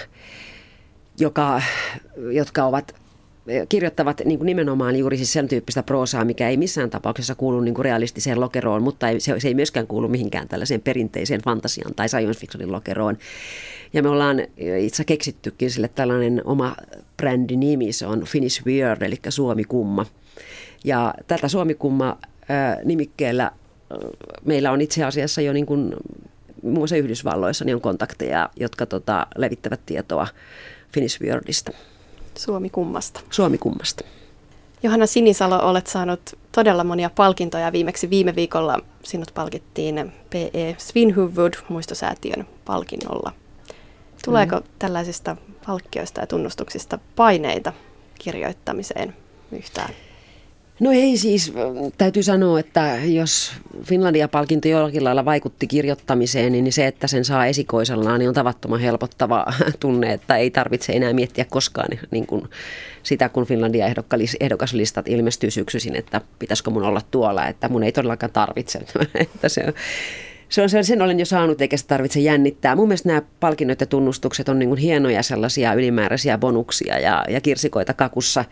joka, 1.20 1.62
jotka 2.32 2.66
ovat 2.66 2.96
kirjoittavat 3.70 4.22
niin 4.26 4.40
kuin 4.40 4.46
nimenomaan 4.46 4.96
juuri 4.96 5.18
siis 5.18 5.34
sen 5.34 5.48
tyyppistä 5.48 5.84
proosaa, 5.84 6.26
mikä 6.26 6.50
ei 6.50 6.58
missään 6.58 6.90
tapauksessa 6.90 7.36
kuulu 7.36 7.62
niin 7.62 7.74
kuin 7.74 7.86
realistiseen 7.86 8.40
lokeroon, 8.40 8.84
mutta 8.84 9.10
ei, 9.10 9.20
se, 9.20 9.40
se 9.40 9.48
ei 9.48 9.54
myöskään 9.54 9.88
kuulu 9.88 10.08
mihinkään 10.08 10.48
tällaiseen 10.48 10.82
perinteiseen 10.82 11.42
fantasian 11.42 11.96
tai 11.96 12.10
science 12.10 12.40
fictionin 12.40 12.72
lokeroon. 12.72 13.18
Ja 13.94 14.04
me 14.04 14.10
ollaan 14.10 14.38
itse 14.80 15.04
keksittykin 15.04 15.72
sille 15.72 15.88
tällainen 15.88 16.42
oma 16.46 16.76
brändinimi, 17.18 17.94
se 17.94 18.08
on 18.08 18.24
Finnish 18.24 18.66
Weird, 18.66 19.02
eli 19.02 19.20
Suomi 19.30 19.64
Kumma. 19.64 20.06
Ja 20.84 21.14
tätä 21.28 21.48
Suomi 21.48 21.76
Kumma 21.76 22.18
nimikkeellä 22.84 23.52
meillä 24.46 24.72
on 24.72 24.82
itse 24.82 25.04
asiassa 25.04 25.42
jo 25.42 25.54
niin 25.54 25.66
kuin, 25.66 25.96
muun 26.62 26.78
muassa 26.78 26.96
Yhdysvalloissa 26.96 27.66
niin 27.66 27.76
on 27.76 27.82
kontakteja, 27.82 28.50
jotka 28.60 28.86
tota, 28.86 29.28
levittävät 29.36 29.80
tietoa 29.86 30.28
Finnish 30.94 31.22
Weirdista. 31.22 31.72
Suomi 32.38 32.70
kummasta. 32.70 33.20
Suomi 33.30 33.58
kummasta. 33.58 34.04
Johanna 34.84 35.06
Sinisalo, 35.06 35.60
olet 35.70 35.88
saanut 35.88 36.38
todella 36.52 36.84
monia 36.84 37.10
palkintoja. 37.10 37.72
Viimeksi 37.72 38.10
viime 38.10 38.36
viikolla 38.36 38.80
sinut 39.04 39.32
palkittiin 39.34 40.12
P.E. 40.30 40.76
Svinhuvud 40.78 41.54
muistosäätiön 41.70 42.48
palkinnolla. 42.66 43.32
Tuleeko 44.26 44.56
mm. 44.56 44.64
tällaisista 44.80 45.38
palkkioista 45.66 46.22
ja 46.22 46.28
tunnustuksista 46.28 47.00
paineita 47.16 47.74
kirjoittamiseen 48.20 49.16
yhtään? 49.52 49.94
No 50.84 50.92
ei 50.92 51.18
siis, 51.18 51.54
täytyy 51.98 52.24
sanoa, 52.24 52.60
että 52.60 52.98
jos 53.06 53.52
Finlandia-palkinto 53.84 54.68
jollakin 54.68 55.04
lailla 55.04 55.26
vaikutti 55.26 55.68
kirjoittamiseen, 55.68 56.52
niin 56.52 56.74
se, 56.74 56.88
että 56.88 57.08
sen 57.08 57.26
saa 57.26 57.46
esikoisellaan, 57.46 58.20
niin 58.20 58.30
on 58.30 58.36
tavattoman 58.36 58.80
helpottava 58.80 59.46
tunne, 59.80 60.14
että 60.14 60.38
ei 60.38 60.52
tarvitse 60.52 60.94
enää 60.94 61.14
miettiä 61.14 61.46
koskaan 61.50 62.00
niin 62.12 62.28
kuin 62.28 62.50
sitä, 63.04 63.30
kun 63.30 63.46
Finlandia 63.46 63.86
ehdokaslistat 64.40 65.08
ilmestyy 65.08 65.52
syksyisin, 65.52 65.96
että 65.96 66.22
pitäisikö 66.40 66.70
mun 66.70 66.84
olla 66.84 67.02
tuolla, 67.12 67.48
että 67.48 67.70
mun 67.70 67.84
ei 67.84 67.92
todellakaan 67.92 68.32
tarvitse. 68.32 68.80
että 69.16 69.50
se 69.50 69.64
on, 69.68 69.74
se 70.50 70.62
on, 70.62 70.86
sen 70.86 71.02
olen 71.02 71.20
jo 71.20 71.26
saanut, 71.26 71.62
eikä 71.62 71.78
se 71.78 71.88
tarvitse 71.88 72.20
jännittää. 72.20 72.76
Mun 72.76 72.88
mielestä 72.88 73.10
nämä 73.10 73.22
palkinnot 73.40 73.82
ja 73.82 73.88
tunnustukset 73.88 74.50
on 74.50 74.60
niin 74.60 74.78
hienoja 74.78 75.24
sellaisia 75.24 75.74
ylimääräisiä 75.74 76.38
bonuksia 76.38 77.00
ja, 77.00 77.26
ja 77.30 77.42
kirsikoita 77.42 77.94
kakussa. 77.94 78.46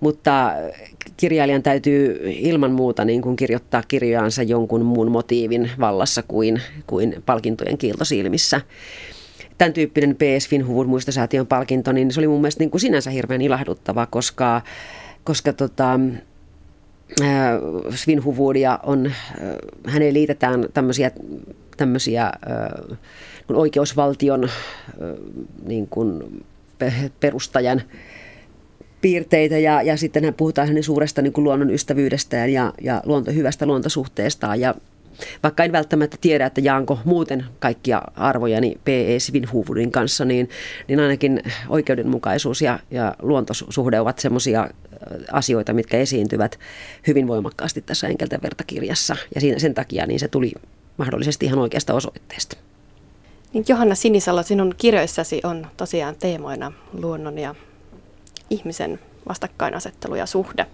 Mutta 0.00 0.52
kirjailijan 1.16 1.62
täytyy 1.62 2.20
ilman 2.24 2.70
muuta 2.70 3.04
niin 3.04 3.22
kuin 3.22 3.36
kirjoittaa 3.36 3.82
kirjaansa 3.88 4.42
jonkun 4.42 4.84
muun 4.84 5.10
motiivin 5.10 5.70
vallassa 5.80 6.22
kuin, 6.22 6.62
kuin 6.86 7.22
palkintojen 7.26 7.78
kiiltosilmissä. 7.78 8.60
Tämän 9.58 9.72
tyyppinen 9.72 10.16
PS 10.16 10.48
Finhuvud 10.48 10.86
muistosäätiön 10.86 11.46
palkinto, 11.46 11.92
niin 11.92 12.12
se 12.12 12.20
oli 12.20 12.28
mun 12.28 12.40
mielestä 12.40 12.62
niin 12.62 12.70
kuin 12.70 12.80
sinänsä 12.80 13.10
hirveän 13.10 13.42
ilahduttava, 13.42 14.06
koska, 14.06 14.62
koska 15.24 15.52
tota, 15.52 16.00
Svinhuvudia 17.94 18.78
on, 18.82 19.12
häneen 19.86 20.14
liitetään 20.14 20.66
tämmöisiä, 20.74 21.10
tämmöisiä 21.76 22.32
oikeusvaltion 23.48 24.48
niin 25.66 25.86
kuin 25.88 26.42
perustajan 27.20 27.82
piirteitä 29.06 29.58
ja, 29.58 29.82
ja 29.82 29.96
sitten 29.96 30.34
puhutaan 30.36 30.68
hänen 30.68 30.82
suuresta 30.82 31.22
niin 31.22 31.32
kuin 31.32 31.44
luonnon 31.44 31.70
ystävyydestään 31.70 32.52
ja, 32.52 32.72
ja 32.80 33.02
luonto, 33.04 33.32
hyvästä 33.32 33.66
luontosuhteestaan 33.66 34.60
ja 34.60 34.74
vaikka 35.42 35.64
en 35.64 35.72
välttämättä 35.72 36.16
tiedä, 36.20 36.46
että 36.46 36.60
jaanko 36.60 36.98
muuten 37.04 37.44
kaikkia 37.58 38.02
arvojani 38.16 38.78
P.E. 38.84 39.18
Svinhuvudin 39.18 39.92
kanssa, 39.92 40.24
niin, 40.24 40.48
niin 40.88 41.00
ainakin 41.00 41.42
oikeudenmukaisuus 41.68 42.62
ja, 42.62 42.78
ja 42.90 43.14
luontosuhde 43.22 44.00
ovat 44.00 44.18
semmoisia 44.18 44.68
asioita, 45.32 45.72
mitkä 45.72 45.96
esiintyvät 45.96 46.58
hyvin 47.06 47.28
voimakkaasti 47.28 47.82
tässä 47.82 48.08
Enkelten 48.08 48.42
vertakirjassa. 48.42 49.16
Ja 49.34 49.40
siinä, 49.40 49.58
sen 49.58 49.74
takia 49.74 50.06
niin 50.06 50.20
se 50.20 50.28
tuli 50.28 50.52
mahdollisesti 50.96 51.46
ihan 51.46 51.58
oikeasta 51.58 51.94
osoitteesta. 51.94 52.56
Niin 53.52 53.64
Johanna 53.68 53.94
Sinisalo, 53.94 54.42
sinun 54.42 54.74
kirjoissasi 54.78 55.40
on 55.44 55.66
tosiaan 55.76 56.16
teemoina 56.16 56.72
luonnon 56.92 57.38
ja 57.38 57.54
ihmisen 58.50 58.98
vastakkainasettelu 59.28 60.14
ja 60.14 60.26
suhde. 60.26 60.66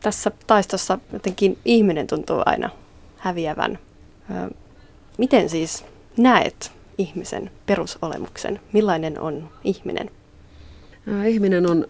Tässä 0.00 0.30
taistossa 0.46 0.98
jotenkin 1.12 1.58
ihminen 1.64 2.06
tuntuu 2.06 2.42
aina 2.46 2.70
häviävän. 3.16 3.78
Miten 5.18 5.48
siis 5.48 5.84
näet 6.16 6.72
ihmisen 6.98 7.50
perusolemuksen? 7.66 8.60
Millainen 8.72 9.20
on 9.20 9.50
ihminen? 9.64 10.10
Ihminen 11.26 11.70
on 11.70 11.86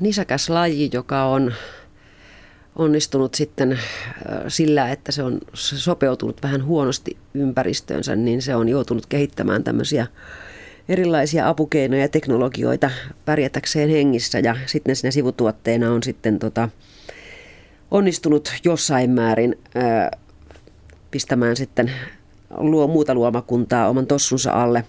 nisäkäs 0.00 0.50
laji, 0.50 0.90
joka 0.92 1.24
on 1.24 1.52
onnistunut 2.76 3.34
sitten 3.34 3.78
sillä, 4.48 4.90
että 4.90 5.12
se 5.12 5.22
on 5.22 5.40
sopeutunut 5.54 6.42
vähän 6.42 6.64
huonosti 6.64 7.16
ympäristöönsä, 7.34 8.16
niin 8.16 8.42
se 8.42 8.56
on 8.56 8.68
joutunut 8.68 9.06
kehittämään 9.06 9.64
tämmöisiä 9.64 10.06
erilaisia 10.88 11.48
apukeinoja 11.48 12.02
ja 12.02 12.08
teknologioita 12.08 12.90
pärjätäkseen 13.24 13.90
hengissä 13.90 14.38
ja 14.38 14.56
sitten 14.66 14.96
siinä 14.96 15.10
sivutuotteena 15.10 15.92
on 15.92 16.02
sitten 16.02 16.38
tota, 16.38 16.68
onnistunut 17.90 18.52
jossain 18.64 19.10
määrin 19.10 19.58
ää, 19.74 20.10
pistämään 21.10 21.56
sitten 21.56 21.92
luo 22.56 22.86
muuta 22.86 23.14
luomakuntaa 23.14 23.88
oman 23.88 24.06
tossunsa 24.06 24.50
alle. 24.50 24.84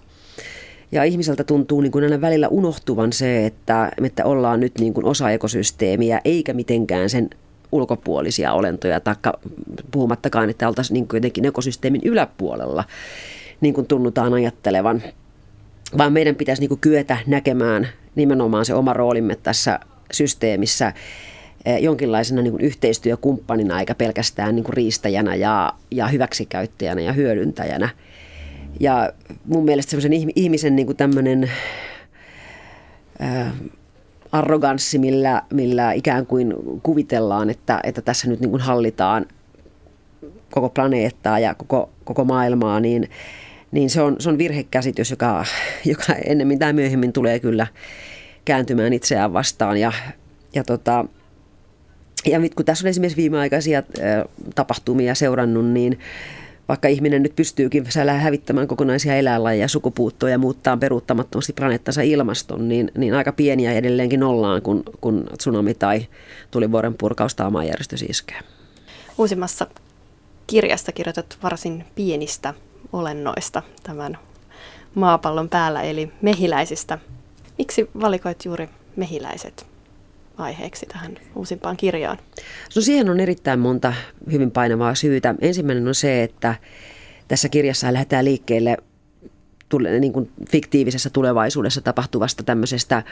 Ja 0.92 1.04
ihmiseltä 1.04 1.44
tuntuu 1.44 1.80
niin 1.80 1.92
kuin 1.92 2.04
aina 2.04 2.20
välillä 2.20 2.48
unohtuvan 2.48 3.12
se, 3.12 3.46
että, 3.46 3.90
että 4.04 4.24
ollaan 4.24 4.60
nyt 4.60 4.72
niin 4.80 4.94
kuin 4.94 5.06
osa 5.06 5.30
ekosysteemiä, 5.30 6.20
eikä 6.24 6.54
mitenkään 6.54 7.10
sen 7.10 7.30
ulkopuolisia 7.72 8.52
olentoja, 8.52 9.00
taikka 9.00 9.38
puhumattakaan, 9.90 10.50
että 10.50 10.68
oltaisiin 10.68 10.94
niin 10.94 11.06
jotenkin 11.12 11.44
ekosysteemin 11.44 12.00
yläpuolella, 12.04 12.84
niin 13.60 13.74
kuin 13.74 13.86
tunnutaan 13.86 14.34
ajattelevan 14.34 15.02
vaan 15.98 16.12
meidän 16.12 16.34
pitäisi 16.34 16.62
niin 16.62 16.68
kuin 16.68 16.80
kyetä 16.80 17.18
näkemään 17.26 17.88
nimenomaan 18.14 18.64
se 18.64 18.74
oma 18.74 18.92
roolimme 18.92 19.36
tässä 19.36 19.80
systeemissä 20.12 20.92
eh, 21.64 21.82
jonkinlaisena 21.82 22.42
niin 22.42 22.52
kuin 22.52 22.64
yhteistyökumppanina 22.64 23.80
eikä 23.80 23.94
pelkästään 23.94 24.54
niin 24.54 24.64
kuin 24.64 24.74
riistäjänä 24.74 25.34
ja, 25.34 25.72
ja 25.90 26.08
hyväksikäyttäjänä 26.08 27.00
ja 27.00 27.12
hyödyntäjänä. 27.12 27.88
Ja 28.80 29.12
mun 29.44 29.64
mielestä 29.64 29.90
semmoisen 29.90 30.30
ihmisen 30.36 30.76
niin 30.76 30.86
kuin 30.86 30.96
tämmöinen 30.96 31.50
ää, 33.18 33.40
eh, 33.40 33.46
arroganssi, 34.32 34.98
millä, 34.98 35.42
millä 35.52 35.92
ikään 35.92 36.26
kuin 36.26 36.54
kuvitellaan, 36.82 37.50
että, 37.50 37.80
että 37.82 38.02
tässä 38.02 38.28
nyt 38.28 38.40
niin 38.40 38.50
kuin 38.50 38.62
hallitaan 38.62 39.26
koko 40.50 40.68
planeettaa 40.68 41.38
ja 41.38 41.54
koko, 41.54 41.90
koko 42.04 42.24
maailmaa, 42.24 42.80
niin 42.80 43.10
niin 43.72 43.90
se 43.90 44.02
on, 44.02 44.16
se 44.18 44.28
on 44.28 44.38
virhekäsitys, 44.38 45.10
joka, 45.10 45.44
joka 45.84 46.12
ennemmin 46.24 46.58
tai 46.58 46.72
myöhemmin 46.72 47.12
tulee 47.12 47.40
kyllä 47.40 47.66
kääntymään 48.44 48.92
itseään 48.92 49.32
vastaan. 49.32 49.76
Ja, 49.76 49.92
ja, 50.54 50.64
tota, 50.64 51.04
ja 52.26 52.40
kun 52.56 52.64
tässä 52.64 52.86
on 52.86 52.88
esimerkiksi 52.88 53.16
viimeaikaisia 53.16 53.82
tapahtumia 54.54 55.14
seurannut, 55.14 55.66
niin 55.66 55.98
vaikka 56.68 56.88
ihminen 56.88 57.22
nyt 57.22 57.36
pystyykin 57.36 57.84
hävittämään 58.18 58.68
kokonaisia 58.68 59.16
eläinlajeja, 59.16 59.68
sukupuuttoja 59.68 60.32
ja 60.32 60.38
muuttaa 60.38 60.76
peruuttamattomasti 60.76 61.52
planeettansa 61.52 62.02
ilmaston, 62.02 62.68
niin, 62.68 62.90
niin 62.96 63.14
aika 63.14 63.32
pieniä 63.32 63.72
edelleenkin 63.72 64.22
ollaan, 64.22 64.62
kun, 64.62 64.82
kun 65.00 65.26
tsunami 65.38 65.74
tai 65.74 66.06
tulivuoren 66.50 66.94
purkaus 66.94 67.34
tai 67.34 67.50
maanjärjestys 67.50 68.02
iskee. 68.02 68.38
Uusimmassa 69.18 69.66
kirjasta 70.46 70.92
kirjoitat 70.92 71.38
varsin 71.42 71.84
pienistä 71.94 72.54
olennoista 72.92 73.62
tämän 73.82 74.18
maapallon 74.94 75.48
päällä, 75.48 75.82
eli 75.82 76.12
mehiläisistä. 76.22 76.98
Miksi 77.58 77.90
valikoit 78.00 78.44
juuri 78.44 78.68
mehiläiset 78.96 79.66
aiheeksi 80.38 80.86
tähän 80.86 81.16
uusimpaan 81.34 81.76
kirjaan? 81.76 82.18
No 82.76 82.82
siihen 82.82 83.10
on 83.10 83.20
erittäin 83.20 83.60
monta 83.60 83.92
hyvin 84.32 84.50
painavaa 84.50 84.94
syytä. 84.94 85.34
Ensimmäinen 85.40 85.88
on 85.88 85.94
se, 85.94 86.22
että 86.22 86.54
tässä 87.28 87.48
kirjassa 87.48 87.92
lähdetään 87.92 88.24
liikkeelle 88.24 88.76
tule, 89.68 90.00
niin 90.00 90.12
kuin 90.12 90.30
fiktiivisessä 90.50 91.10
tulevaisuudessa 91.10 91.80
tapahtuvasta 91.80 92.42
tämmöisestä 92.42 93.02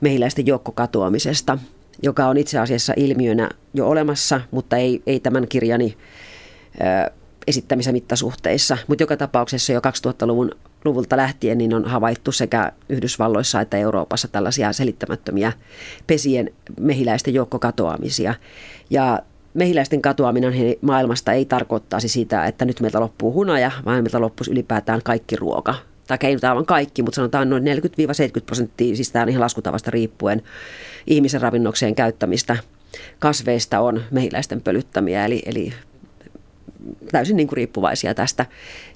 mehiläisten 0.00 0.46
joukkokatoamisesta, 0.46 1.58
joka 2.02 2.26
on 2.26 2.36
itse 2.36 2.58
asiassa 2.58 2.92
ilmiönä 2.96 3.50
jo 3.74 3.88
olemassa, 3.88 4.40
mutta 4.50 4.76
ei, 4.76 5.02
ei 5.06 5.20
tämän 5.20 5.48
kirjani 5.48 5.96
esittämissä 7.46 7.92
mittasuhteissa. 7.92 8.78
Mutta 8.86 9.02
joka 9.02 9.16
tapauksessa 9.16 9.72
jo 9.72 9.80
2000-luvun 9.80 10.50
luvulta 10.84 11.16
lähtien 11.16 11.58
niin 11.58 11.74
on 11.74 11.84
havaittu 11.84 12.32
sekä 12.32 12.72
Yhdysvalloissa 12.88 13.60
että 13.60 13.76
Euroopassa 13.76 14.28
tällaisia 14.28 14.72
selittämättömiä 14.72 15.52
pesien 16.06 16.50
mehiläisten 16.80 17.34
joukkokatoamisia. 17.34 18.34
Ja 18.90 19.18
mehiläisten 19.54 20.02
katoaminen 20.02 20.54
maailmasta 20.80 21.32
ei 21.32 21.44
tarkoittaisi 21.44 22.08
sitä, 22.08 22.46
että 22.46 22.64
nyt 22.64 22.80
meiltä 22.80 23.00
loppuu 23.00 23.32
hunaja, 23.32 23.70
vaan 23.84 24.02
meiltä 24.02 24.20
loppuisi 24.20 24.50
ylipäätään 24.50 25.00
kaikki 25.04 25.36
ruoka. 25.36 25.74
Tai 26.06 26.18
ei 26.22 26.34
nyt 26.34 26.44
aivan 26.44 26.66
kaikki, 26.66 27.02
mutta 27.02 27.16
sanotaan 27.16 27.50
noin 27.50 27.64
40-70 27.64 27.66
prosenttia, 28.46 28.96
siis 28.96 29.12
tämä 29.12 29.22
on 29.22 29.28
ihan 29.28 29.40
laskutavasta 29.40 29.90
riippuen, 29.90 30.42
ihmisen 31.06 31.40
ravinnokseen 31.40 31.94
käyttämistä 31.94 32.56
kasveista 33.18 33.80
on 33.80 34.02
mehiläisten 34.10 34.60
pölyttämiä, 34.60 35.24
eli, 35.24 35.42
eli 35.46 35.72
täysin 37.12 37.36
niin 37.36 37.48
kuin 37.48 37.56
riippuvaisia 37.56 38.14
tästä. 38.14 38.46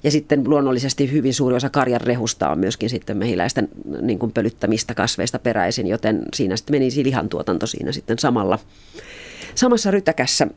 Ja 0.03 0.11
sitten 0.11 0.49
luonnollisesti 0.49 1.11
hyvin 1.11 1.33
suuri 1.33 1.55
osa 1.55 1.69
karjan 1.69 2.01
rehusta 2.01 2.49
on 2.49 2.59
myöskin 2.59 2.89
sitten 2.89 3.17
mehiläisten 3.17 3.69
niin 4.01 4.19
kuin 4.19 4.31
pölyttämistä 4.31 4.93
kasveista 4.93 5.39
peräisin, 5.39 5.87
joten 5.87 6.23
siinä 6.33 6.57
sitten 6.57 6.73
menisi 6.73 7.03
lihantuotanto 7.03 7.67
siinä 7.67 7.91
sitten 7.91 8.19
samalla, 8.19 8.59
samassa 9.55 9.91
rytäkässä. 9.91 10.47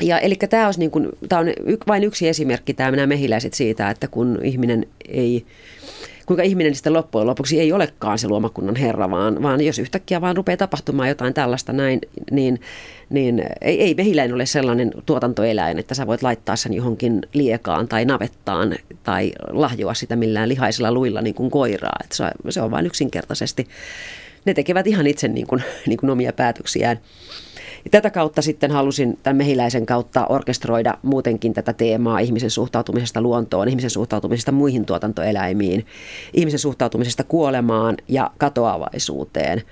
Ja 0.00 0.18
eli 0.18 0.34
tämä, 0.34 0.66
olisi 0.66 0.80
niin 0.80 0.90
kuin, 0.90 1.08
tämä 1.28 1.40
on 1.40 1.46
vain 1.86 2.04
yksi 2.04 2.28
esimerkki, 2.28 2.74
tämä 2.74 2.90
nämä 2.90 3.06
mehiläiset 3.06 3.54
siitä, 3.54 3.90
että 3.90 4.08
kun 4.08 4.38
ihminen 4.42 4.86
ei 5.08 5.46
kuinka 6.32 6.42
ihminen 6.42 6.74
sitten 6.74 6.92
loppujen 6.92 7.26
lopuksi 7.26 7.60
ei 7.60 7.72
olekaan 7.72 8.18
se 8.18 8.28
luomakunnan 8.28 8.76
herra, 8.76 9.10
vaan, 9.10 9.42
vaan 9.42 9.60
jos 9.60 9.78
yhtäkkiä 9.78 10.20
vaan 10.20 10.36
rupeaa 10.36 10.56
tapahtumaan 10.56 11.08
jotain 11.08 11.34
tällaista 11.34 11.72
näin, 11.72 12.00
niin, 12.30 12.60
niin 13.10 13.44
ei, 13.60 13.82
ei 13.82 13.94
mehiläin 13.94 14.34
ole 14.34 14.46
sellainen 14.46 14.90
tuotantoeläin, 15.06 15.78
että 15.78 15.94
sä 15.94 16.06
voit 16.06 16.22
laittaa 16.22 16.56
sen 16.56 16.74
johonkin 16.74 17.22
liekaan 17.32 17.88
tai 17.88 18.04
navettaan 18.04 18.74
tai 19.02 19.32
lahjoa 19.50 19.94
sitä 19.94 20.16
millään 20.16 20.48
lihaisilla 20.48 20.92
luilla 20.92 21.22
niin 21.22 21.34
kuin 21.34 21.50
koiraa. 21.50 21.96
Että 22.04 22.16
se, 22.16 22.24
se 22.50 22.62
on 22.62 22.70
vain 22.70 22.86
yksinkertaisesti, 22.86 23.68
ne 24.44 24.54
tekevät 24.54 24.86
ihan 24.86 25.06
itse 25.06 25.28
niin 25.28 25.46
kuin, 25.46 25.62
niin 25.86 25.98
kuin 25.98 26.10
omia 26.10 26.32
päätöksiään. 26.32 27.00
Ja 27.84 27.90
tätä 27.90 28.10
kautta 28.10 28.42
sitten 28.42 28.70
halusin 28.70 29.18
tämän 29.22 29.36
mehiläisen 29.36 29.86
kautta 29.86 30.26
orkestroida 30.28 30.98
muutenkin 31.02 31.54
tätä 31.54 31.72
teemaa 31.72 32.18
ihmisen 32.18 32.50
suhtautumisesta 32.50 33.20
luontoon, 33.20 33.68
ihmisen 33.68 33.90
suhtautumisesta 33.90 34.52
muihin 34.52 34.84
tuotantoeläimiin, 34.84 35.86
ihmisen 36.34 36.58
suhtautumisesta 36.58 37.24
kuolemaan 37.24 37.96
ja 38.08 38.30
katoavaisuuteen. 38.38 39.62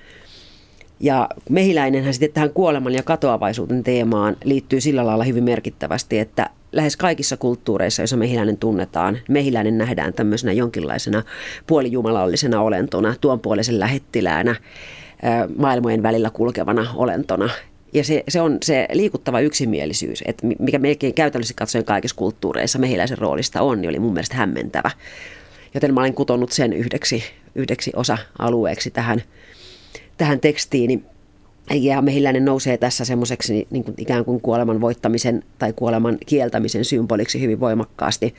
Ja 0.99 1.29
mehiläinenhän 1.49 2.13
sitten 2.13 2.33
tähän 2.33 2.53
kuoleman 2.53 2.93
ja 2.93 3.03
katoavaisuuden 3.03 3.83
teemaan 3.83 4.37
liittyy 4.43 4.81
sillä 4.81 5.05
lailla 5.05 5.23
hyvin 5.23 5.43
merkittävästi, 5.43 6.19
että 6.19 6.49
lähes 6.71 6.97
kaikissa 6.97 7.37
kulttuureissa, 7.37 8.01
joissa 8.01 8.17
mehiläinen 8.17 8.57
tunnetaan, 8.57 9.17
mehiläinen 9.29 9.77
nähdään 9.77 10.13
tämmöisenä 10.13 10.53
jonkinlaisena 10.53 11.23
puolijumalallisena 11.67 12.61
olentona, 12.61 13.15
tuonpuolisen 13.21 13.79
lähettiläänä, 13.79 14.55
maailmojen 15.57 16.03
välillä 16.03 16.29
kulkevana 16.29 16.87
olentona. 16.95 17.49
Ja 17.93 18.03
se, 18.03 18.23
se 18.29 18.41
on 18.41 18.57
se 18.63 18.87
liikuttava 18.93 19.39
yksimielisyys, 19.39 20.23
että 20.25 20.47
mikä 20.59 20.79
melkein 20.79 21.13
käytännössä 21.13 21.53
katsoen 21.53 21.85
kaikissa 21.85 22.15
kulttuureissa 22.15 22.79
mehiläisen 22.79 23.17
roolista 23.17 23.61
on, 23.61 23.81
niin 23.81 23.89
oli 23.89 23.99
mun 23.99 24.13
mielestä 24.13 24.35
hämmentävä. 24.35 24.91
Joten 25.73 25.93
mä 25.93 25.99
olen 25.99 26.13
kutonut 26.13 26.51
sen 26.51 26.73
yhdeksi, 26.73 27.23
yhdeksi 27.55 27.91
osa-alueeksi 27.95 28.91
tähän, 28.91 29.21
tähän 30.17 30.39
tekstiin. 30.39 31.05
Ja 31.71 32.01
mehiläinen 32.01 32.45
nousee 32.45 32.77
tässä 32.77 33.05
semmoiseksi 33.05 33.67
niin 33.69 33.83
kuin 33.83 33.95
ikään 33.97 34.25
kuin 34.25 34.41
kuoleman 34.41 34.81
voittamisen 34.81 35.43
tai 35.59 35.73
kuoleman 35.73 36.17
kieltämisen 36.25 36.85
symboliksi 36.85 37.41
hyvin 37.41 37.59
voimakkaasti 37.59 38.35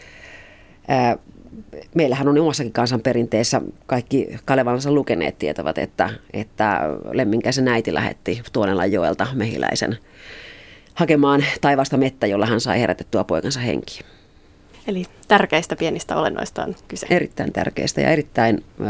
meillähän 1.94 2.28
on 2.28 2.38
omassakin 2.38 2.72
kansanperinteessä 2.72 3.60
kaikki 3.86 4.36
Kalevalansa 4.44 4.92
lukeneet 4.92 5.38
tietävät, 5.38 5.78
että, 5.78 6.10
että 6.32 6.80
Lemminkäisen 7.12 7.68
äiti 7.68 7.94
lähetti 7.94 8.42
Tuonelan 8.52 8.92
joelta 8.92 9.26
mehiläisen 9.34 9.98
hakemaan 10.94 11.44
taivasta 11.60 11.96
mettä, 11.96 12.26
jolla 12.26 12.46
hän 12.46 12.60
sai 12.60 12.80
herätettyä 12.80 13.24
poikansa 13.24 13.60
henkiin. 13.60 14.06
Eli 14.86 15.06
tärkeistä 15.28 15.76
pienistä 15.76 16.16
olennoista 16.16 16.64
on 16.64 16.74
kyse. 16.88 17.06
Erittäin 17.10 17.52
tärkeistä 17.52 18.00
ja 18.00 18.10
erittäin 18.10 18.64
ö, 18.80 18.84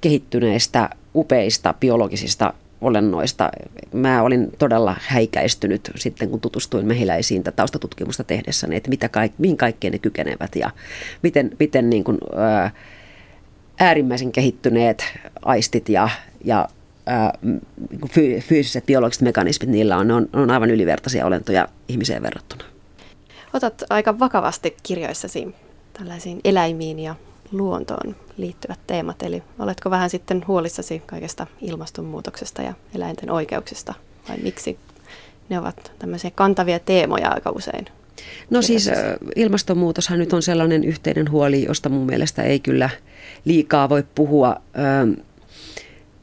kehittyneistä, 0.00 0.90
upeista 1.14 1.74
biologisista 1.80 2.54
olennoista. 2.84 3.50
Mä 3.92 4.22
olin 4.22 4.52
todella 4.58 4.96
häikäistynyt 5.00 5.90
sitten, 5.96 6.30
kun 6.30 6.40
tutustuin 6.40 6.86
mehiläisiin 6.86 7.42
tätä 7.42 7.56
taustatutkimusta 7.56 8.24
tehdessäni, 8.24 8.76
että 8.76 8.90
mitä 8.90 9.08
kaik, 9.08 9.32
mihin 9.38 9.56
kaikkeen 9.56 9.92
ne 9.92 9.98
kykenevät 9.98 10.56
ja 10.56 10.70
miten, 11.22 11.50
miten 11.58 11.90
niin 11.90 12.04
kuin, 12.04 12.18
ää, 12.36 12.70
äärimmäisen 13.80 14.32
kehittyneet 14.32 15.04
aistit 15.42 15.88
ja, 15.88 16.08
ja 16.44 16.68
ää, 17.06 17.32
fyysiset 18.40 18.86
biologiset 18.86 19.22
mekanismit 19.22 19.70
niillä 19.70 19.96
on, 19.96 20.08
ne 20.08 20.14
on, 20.14 20.28
on 20.32 20.50
aivan 20.50 20.70
ylivertaisia 20.70 21.26
olentoja 21.26 21.68
ihmiseen 21.88 22.22
verrattuna. 22.22 22.64
Otat 23.52 23.82
aika 23.90 24.18
vakavasti 24.18 24.76
kirjoissasi 24.82 25.54
tällaisiin 25.92 26.40
eläimiin 26.44 26.98
ja 26.98 27.14
luontoon 27.58 28.16
liittyvät 28.36 28.78
teemat. 28.86 29.22
Eli 29.22 29.42
oletko 29.58 29.90
vähän 29.90 30.10
sitten 30.10 30.44
huolissasi 30.48 31.02
kaikesta 31.06 31.46
ilmastonmuutoksesta 31.60 32.62
ja 32.62 32.74
eläinten 32.94 33.30
oikeuksista 33.30 33.94
vai 34.28 34.36
miksi 34.36 34.78
ne 35.48 35.58
ovat 35.58 35.92
tämmöisiä 35.98 36.30
kantavia 36.34 36.78
teemoja 36.78 37.30
aika 37.30 37.50
usein? 37.50 37.86
No 38.50 38.62
siis 38.62 38.90
ilmastonmuutoshan 39.36 40.18
nyt 40.18 40.32
on 40.32 40.42
sellainen 40.42 40.84
yhteinen 40.84 41.30
huoli, 41.30 41.64
josta 41.64 41.88
mun 41.88 42.06
mielestä 42.06 42.42
ei 42.42 42.60
kyllä 42.60 42.90
liikaa 43.44 43.88
voi 43.88 44.04
puhua 44.14 44.56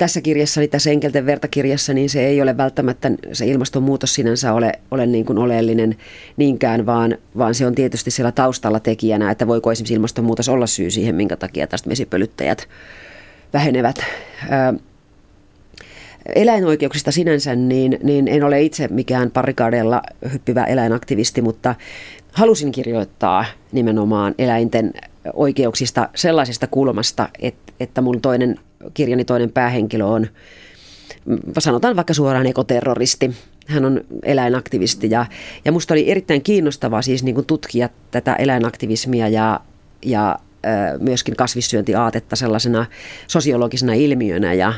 tässä 0.02 0.22
kirjassa, 0.22 0.62
tässä 0.72 0.92
Enkelten 0.92 1.26
vertakirjassa, 1.26 1.94
niin 1.94 2.10
se 2.10 2.26
ei 2.26 2.42
ole 2.42 2.58
välttämättä 2.58 3.12
se 3.34 3.46
ilmastonmuutos 3.46 4.16
sinänsä 4.16 4.54
ole, 4.54 4.72
ole 4.92 5.06
niin 5.06 5.26
kuin 5.26 5.38
oleellinen 5.38 5.96
niinkään, 6.38 6.86
vaan, 6.86 7.18
vaan 7.38 7.56
se 7.56 7.66
on 7.66 7.76
tietysti 7.76 8.12
siellä 8.12 8.32
taustalla 8.32 8.80
tekijänä, 8.80 9.32
että 9.32 9.48
voiko 9.48 9.72
esimerkiksi 9.72 9.94
ilmastonmuutos 9.94 10.50
olla 10.50 10.68
syy 10.68 10.92
siihen, 10.92 11.16
minkä 11.16 11.36
takia 11.36 11.68
tästä 11.68 11.90
vesipölyttäjät 11.90 12.68
vähenevät. 13.54 13.96
Eläinoikeuksista 16.36 17.12
sinänsä, 17.12 17.56
niin, 17.56 18.00
niin 18.04 18.28
en 18.28 18.44
ole 18.44 18.62
itse 18.62 18.88
mikään 18.88 19.32
parikaadella 19.32 20.02
hyppivä 20.34 20.64
eläinaktivisti, 20.64 21.42
mutta 21.42 21.76
halusin 22.32 22.72
kirjoittaa 22.72 23.46
nimenomaan 23.72 24.36
eläinten 24.38 24.94
oikeuksista 25.34 26.10
sellaisesta 26.16 26.68
kulmasta, 26.68 27.30
että, 27.40 27.74
että 27.80 28.02
mun 28.02 28.22
toinen 28.22 28.60
kirjani 28.94 29.26
toinen 29.26 29.52
päähenkilö 29.52 30.06
on, 30.06 30.28
sanotaan 31.60 31.96
vaikka 31.96 32.14
suoraan 32.14 32.46
ekoterroristi. 32.46 33.32
Hän 33.68 33.86
on 33.86 34.02
eläinaktivisti 34.24 35.10
ja, 35.10 35.26
ja 35.66 35.72
musta 35.72 35.94
oli 35.94 36.12
erittäin 36.12 36.44
kiinnostavaa 36.44 37.02
siis 37.02 37.24
niin 37.24 37.46
tutkia 37.46 37.90
tätä 38.12 38.36
eläinaktivismia 38.36 39.28
ja, 39.28 39.60
ja 40.06 40.40
myöskin 41.00 41.36
kasvissyöntiaatetta 41.36 42.36
sellaisena 42.36 42.86
sosiologisena 43.28 43.94
ilmiönä 43.94 44.54
ja, 44.54 44.74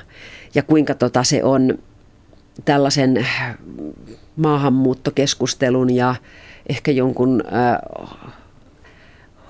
ja 0.56 0.64
kuinka 0.64 0.94
tota 0.94 1.24
se 1.24 1.44
on 1.44 1.80
tällaisen 2.66 3.28
maahanmuuttokeskustelun 4.36 5.90
ja 5.90 6.16
ehkä 6.70 6.92
jonkun 6.92 7.44
äh, 7.46 8.34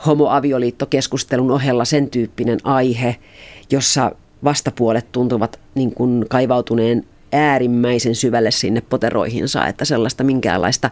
homoavioliittokeskustelun 0.05 1.51
ohella 1.51 1.85
sen 1.85 2.09
tyyppinen 2.09 2.59
aihe, 2.63 3.15
jossa 3.71 4.11
vastapuolet 4.43 5.11
tuntuvat 5.11 5.59
niin 5.75 5.93
kuin 5.93 6.25
kaivautuneen 6.29 7.05
äärimmäisen 7.31 8.15
syvälle 8.15 8.51
sinne 8.51 8.81
poteroihinsa, 8.81 9.67
että 9.67 9.85
sellaista 9.85 10.23
minkäänlaista, 10.23 10.89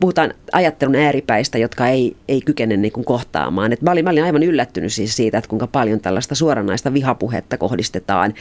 puhutaan 0.00 0.34
ajattelun 0.52 0.94
ääripäistä, 0.94 1.58
jotka 1.58 1.88
ei, 1.88 2.16
ei 2.28 2.40
kykene 2.40 2.76
niin 2.76 2.92
kuin 2.92 3.04
kohtaamaan. 3.04 3.72
Et 3.72 3.82
mä, 3.82 3.90
olin, 3.90 4.04
mä 4.04 4.10
olin 4.10 4.24
aivan 4.24 4.42
yllättynyt 4.42 4.92
siis 4.92 5.16
siitä, 5.16 5.38
että 5.38 5.48
kuinka 5.48 5.66
paljon 5.66 6.00
tällaista 6.00 6.34
suoranaista 6.34 6.92
vihapuhetta 6.92 7.58
kohdistetaan 7.58 8.34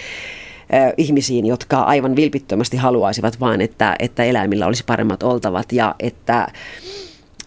ihmisiin, 0.97 1.45
jotka 1.45 1.81
aivan 1.81 2.15
vilpittömästi 2.15 2.77
haluaisivat 2.77 3.39
vain, 3.39 3.61
että, 3.61 3.95
että 3.99 4.23
eläimillä 4.23 4.67
olisi 4.67 4.83
paremmat 4.85 5.23
oltavat 5.23 5.71
ja 5.71 5.95
että 5.99 6.47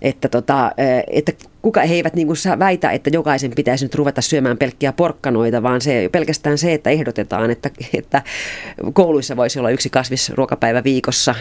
että, 0.02 0.28
tota, 0.28 0.72
että 1.06 1.32
kuka, 1.62 1.80
he 1.80 1.94
eivät 1.94 2.14
niin 2.14 2.26
kuin 2.26 2.36
väitä, 2.58 2.90
että 2.90 3.10
jokaisen 3.12 3.52
pitäisi 3.56 3.84
nyt 3.84 3.94
ruveta 3.94 4.22
syömään 4.22 4.58
pelkkiä 4.58 4.92
porkkanoita, 4.92 5.62
vaan 5.62 5.80
se, 5.80 6.08
pelkästään 6.12 6.58
se, 6.58 6.72
että 6.74 6.90
ehdotetaan, 6.90 7.50
että, 7.50 7.70
että 7.94 8.22
kouluissa 8.92 9.36
voisi 9.36 9.58
olla 9.58 9.70
yksi 9.70 9.90
kasvisruokapäivä 9.90 10.84
viikossa, 10.84 11.34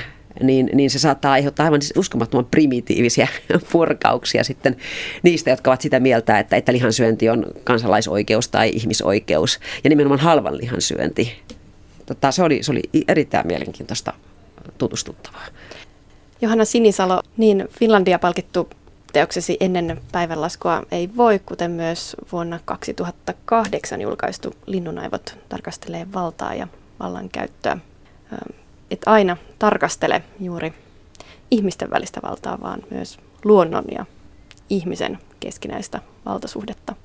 niin, 0.43 0.69
niin 0.73 0.89
se 0.89 0.99
saattaa 0.99 1.31
aiheuttaa 1.31 1.63
aivan 1.63 1.81
siis 1.81 1.93
uskomattoman 1.97 2.45
primitiivisiä 2.45 3.27
purkauksia 3.71 4.43
sitten 4.43 4.75
niistä, 5.23 5.49
jotka 5.49 5.71
ovat 5.71 5.81
sitä 5.81 5.99
mieltä, 5.99 6.39
että, 6.39 6.55
että 6.55 6.73
lihansyönti 6.73 7.29
on 7.29 7.45
kansalaisoikeus 7.63 8.47
tai 8.49 8.69
ihmisoikeus 8.69 9.59
ja 9.83 9.89
nimenomaan 9.89 10.19
halvan 10.19 10.57
lihansyönti. 10.57 11.31
Tota, 12.05 12.31
se, 12.31 12.43
oli, 12.43 12.63
se 12.63 12.71
oli 12.71 12.81
erittäin 13.07 13.47
mielenkiintoista 13.47 14.13
tutustuttavaa. 14.77 15.45
Johanna 16.41 16.65
Sinisalo, 16.65 17.21
niin 17.37 17.67
Finlandia 17.79 18.19
palkittu 18.19 18.69
teoksesi 19.13 19.57
ennen 19.59 20.01
päivänlaskua 20.11 20.83
ei 20.91 21.09
voi, 21.17 21.39
kuten 21.39 21.71
myös 21.71 22.15
vuonna 22.31 22.59
2008 22.65 24.01
julkaistu 24.01 24.53
Linnunaivot 24.65 25.37
tarkastelee 25.49 26.07
valtaa 26.13 26.53
ja 26.53 26.67
vallankäyttöä. 26.99 27.77
Et 28.91 29.01
aina 29.05 29.37
tarkastele 29.59 30.23
juuri 30.39 30.73
ihmisten 31.51 31.89
välistä 31.89 32.19
valtaa, 32.23 32.61
vaan 32.61 32.83
myös 32.89 33.17
luonnon 33.45 33.85
ja 33.91 34.05
ihmisen 34.69 35.19
keskinäistä 35.39 36.01
valtasuhdetta. 36.25 36.95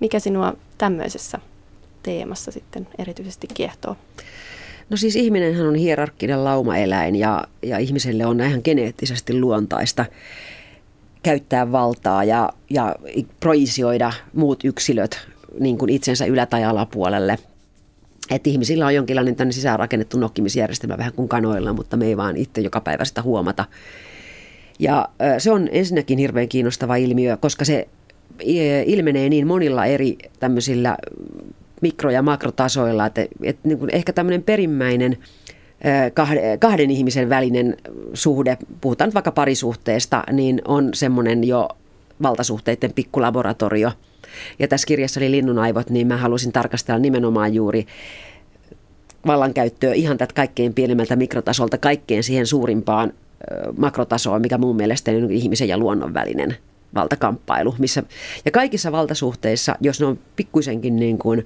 Mikä 0.00 0.18
sinua 0.18 0.54
tämmöisessä 0.78 1.38
teemassa 2.02 2.50
sitten 2.50 2.88
erityisesti 2.98 3.46
kiehtoo? 3.54 3.96
No 4.90 4.96
siis 4.96 5.16
ihminenhän 5.16 5.66
on 5.66 5.74
hierarkkinen 5.74 6.44
laumaeläin 6.44 7.16
ja, 7.16 7.44
ja 7.62 7.78
ihmiselle 7.78 8.26
on 8.26 8.40
ihan 8.40 8.60
geneettisesti 8.64 9.40
luontaista 9.40 10.04
käyttää 11.22 11.72
valtaa 11.72 12.24
ja, 12.24 12.48
ja 12.70 12.96
projisioida 13.40 14.12
muut 14.32 14.64
yksilöt 14.64 15.28
niin 15.60 15.78
kuin 15.78 15.90
itsensä 15.90 16.26
ylä- 16.26 16.46
tai 16.46 16.64
alapuolelle. 16.64 17.38
Että 18.30 18.50
ihmisillä 18.50 18.86
on 18.86 18.94
jonkinlainen 18.94 19.36
tänne 19.36 19.52
sisäänrakennettu 19.52 20.18
nokkimisjärjestelmä 20.18 20.98
vähän 20.98 21.12
kuin 21.12 21.28
kanoilla, 21.28 21.72
mutta 21.72 21.96
me 21.96 22.06
ei 22.06 22.16
vaan 22.16 22.36
itse 22.36 22.60
joka 22.60 22.80
päivä 22.80 23.04
sitä 23.04 23.22
huomata. 23.22 23.64
Ja 24.78 25.08
se 25.38 25.50
on 25.50 25.68
ensinnäkin 25.72 26.18
hirveän 26.18 26.48
kiinnostava 26.48 26.96
ilmiö, 26.96 27.36
koska 27.36 27.64
se 27.64 27.88
ilmenee 28.86 29.28
niin 29.28 29.46
monilla 29.46 29.86
eri 29.86 30.18
tämmöisillä 30.40 30.96
mikro- 31.80 32.10
ja 32.10 32.22
makrotasoilla. 32.22 33.06
Että, 33.06 33.26
että 33.42 33.68
niin 33.68 33.78
kuin 33.78 33.94
ehkä 33.94 34.12
tämmöinen 34.12 34.42
perimmäinen 34.42 35.18
kahden 36.58 36.90
ihmisen 36.90 37.28
välinen 37.28 37.76
suhde, 38.14 38.58
puhutaan 38.80 39.08
nyt 39.08 39.14
vaikka 39.14 39.32
parisuhteesta, 39.32 40.24
niin 40.32 40.62
on 40.64 40.90
semmoinen 40.94 41.44
jo 41.44 41.68
valtasuhteiden 42.22 42.92
pikkulaboratorio. 42.92 43.92
Ja 44.58 44.68
tässä 44.68 44.86
kirjassa 44.86 45.20
oli 45.20 45.30
Linnunaivot, 45.30 45.90
niin 45.90 46.06
mä 46.06 46.16
halusin 46.16 46.52
tarkastella 46.52 46.98
nimenomaan 46.98 47.54
juuri 47.54 47.86
vallankäyttöä 49.26 49.92
ihan 49.92 50.18
tätä 50.18 50.34
kaikkein 50.34 50.74
pienimmältä 50.74 51.16
mikrotasolta 51.16 51.78
kaikkein 51.78 52.22
siihen 52.22 52.46
suurimpaan 52.46 53.12
makrotasoon, 53.76 54.40
mikä 54.40 54.58
mun 54.58 54.76
mielestä 54.76 55.10
on 55.10 55.30
ihmisen 55.30 55.68
ja 55.68 55.78
luonnon 55.78 56.14
välinen 56.14 56.56
valtakamppailu. 56.94 57.74
Missä, 57.78 58.02
ja 58.44 58.50
kaikissa 58.50 58.92
valtasuhteissa, 58.92 59.76
jos 59.80 60.00
ne 60.00 60.06
on 60.06 60.18
pikkuisenkin 60.36 60.96
niin 60.96 61.18
kuin 61.18 61.44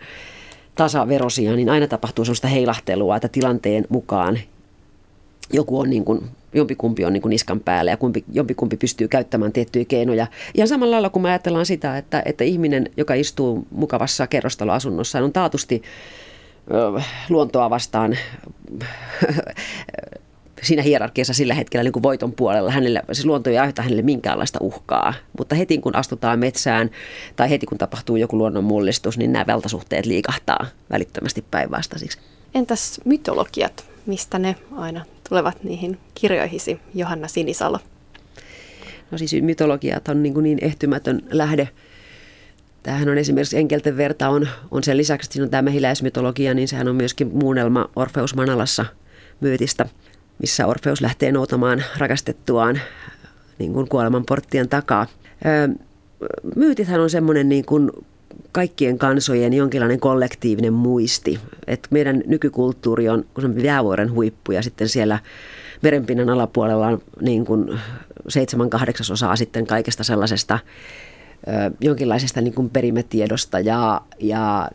tasaverosia, 0.76 1.56
niin 1.56 1.70
aina 1.70 1.86
tapahtuu 1.86 2.24
sellaista 2.24 2.48
heilahtelua, 2.48 3.16
että 3.16 3.28
tilanteen 3.28 3.86
mukaan 3.88 4.38
joku 5.52 5.80
on 5.80 5.90
niin 5.90 6.04
kuin, 6.04 6.20
jompikumpi 6.54 7.04
on 7.04 7.12
niin 7.12 7.22
kuin 7.22 7.30
niskan 7.30 7.60
päällä 7.60 7.90
ja 7.90 7.96
kumpi, 7.96 8.24
jompikumpi 8.32 8.76
pystyy 8.76 9.08
käyttämään 9.08 9.52
tiettyjä 9.52 9.84
keinoja. 9.84 10.26
Ihan 10.54 10.68
samalla 10.68 10.90
lailla 10.90 11.10
kun 11.10 11.22
me 11.22 11.28
ajatellaan 11.28 11.66
sitä, 11.66 11.98
että, 11.98 12.22
että 12.24 12.44
ihminen, 12.44 12.90
joka 12.96 13.14
istuu 13.14 13.66
mukavassa 13.70 14.26
kerrostaloasunnossa, 14.26 15.18
on 15.18 15.32
taatusti 15.32 15.82
luontoa 17.28 17.70
vastaan 17.70 18.18
siinä 20.66 20.82
hierarkiassa 20.82 21.34
sillä 21.34 21.54
hetkellä 21.54 21.84
niin 21.84 21.92
kuin 21.92 22.02
voiton 22.02 22.32
puolella. 22.32 22.70
Hänelle, 22.70 23.02
siis 23.12 23.26
luonto 23.26 23.50
ei 23.50 23.58
aiheuta 23.58 23.82
hänelle 23.82 24.02
minkäänlaista 24.02 24.58
uhkaa, 24.62 25.14
mutta 25.38 25.54
heti 25.54 25.78
kun 25.78 25.96
astutaan 25.96 26.38
metsään 26.38 26.90
tai 27.36 27.50
heti 27.50 27.66
kun 27.66 27.78
tapahtuu 27.78 28.16
joku 28.16 28.38
luonnon 28.38 28.64
mullistus, 28.64 29.18
niin 29.18 29.32
nämä 29.32 29.46
veltasuhteet 29.46 30.06
liikahtaa 30.06 30.66
välittömästi 30.90 31.44
päinvastaisiksi. 31.50 32.18
Entäs 32.54 33.00
mytologiat, 33.04 33.84
mistä 34.06 34.38
ne 34.38 34.56
aina 34.76 35.04
tulevat 35.28 35.64
niihin 35.64 35.98
kirjoihisi, 36.14 36.80
Johanna 36.94 37.28
Sinisalo? 37.28 37.78
No 39.10 39.18
siis 39.18 39.42
mytologiat 39.42 40.08
on 40.08 40.22
niin, 40.22 40.34
kuin 40.34 40.44
niin 40.44 40.58
ehtymätön 40.60 41.22
lähde. 41.30 41.68
Tämähän 42.82 43.08
on 43.08 43.18
esimerkiksi 43.18 43.58
Enkelten 43.58 43.96
verta 43.96 44.28
on, 44.28 44.48
on 44.70 44.84
sen 44.84 44.96
lisäksi, 44.96 45.26
että 45.26 45.32
siinä 45.32 45.44
on 45.44 45.50
tämä 45.50 45.62
mehiläismytologia, 45.62 46.54
niin 46.54 46.68
sehän 46.68 46.88
on 46.88 46.96
myöskin 46.96 47.30
muunnelma 47.32 47.88
Orfeus 47.96 48.34
Manalassa 48.34 48.86
myytistä– 49.40 49.88
missä 50.38 50.66
Orfeus 50.66 51.00
lähtee 51.00 51.32
noutamaan 51.32 51.84
rakastettuaan 51.98 52.80
niin 53.58 53.72
kuin 53.72 53.88
kuoleman 53.88 54.24
porttien 54.24 54.68
takaa. 54.68 55.06
Myytithän 56.56 57.00
on 57.00 57.10
semmoinen 57.10 57.48
niin 57.48 57.64
kuin 57.64 57.90
kaikkien 58.52 58.98
kansojen 58.98 59.52
jonkinlainen 59.52 60.00
kollektiivinen 60.00 60.72
muisti. 60.72 61.40
Et 61.66 61.88
meidän 61.90 62.22
nykykulttuuri 62.26 63.08
on 63.08 63.24
jäävuoren 63.62 64.12
huippu 64.12 64.52
ja 64.52 64.62
sitten 64.62 64.88
siellä 64.88 65.18
merenpinnan 65.82 66.30
alapuolella 66.30 66.86
on 66.86 67.02
niin 67.20 67.44
kuin 67.44 67.80
seitsemän 68.28 68.70
kahdeksasosaa 68.70 69.36
sitten 69.36 69.66
kaikesta 69.66 70.04
sellaisesta 70.04 70.58
jonkinlaisesta 71.80 72.40
niin 72.40 72.54
kuin 72.54 72.70
perimetiedosta 72.70 73.60
ja, 73.60 74.00
ja 74.20 74.70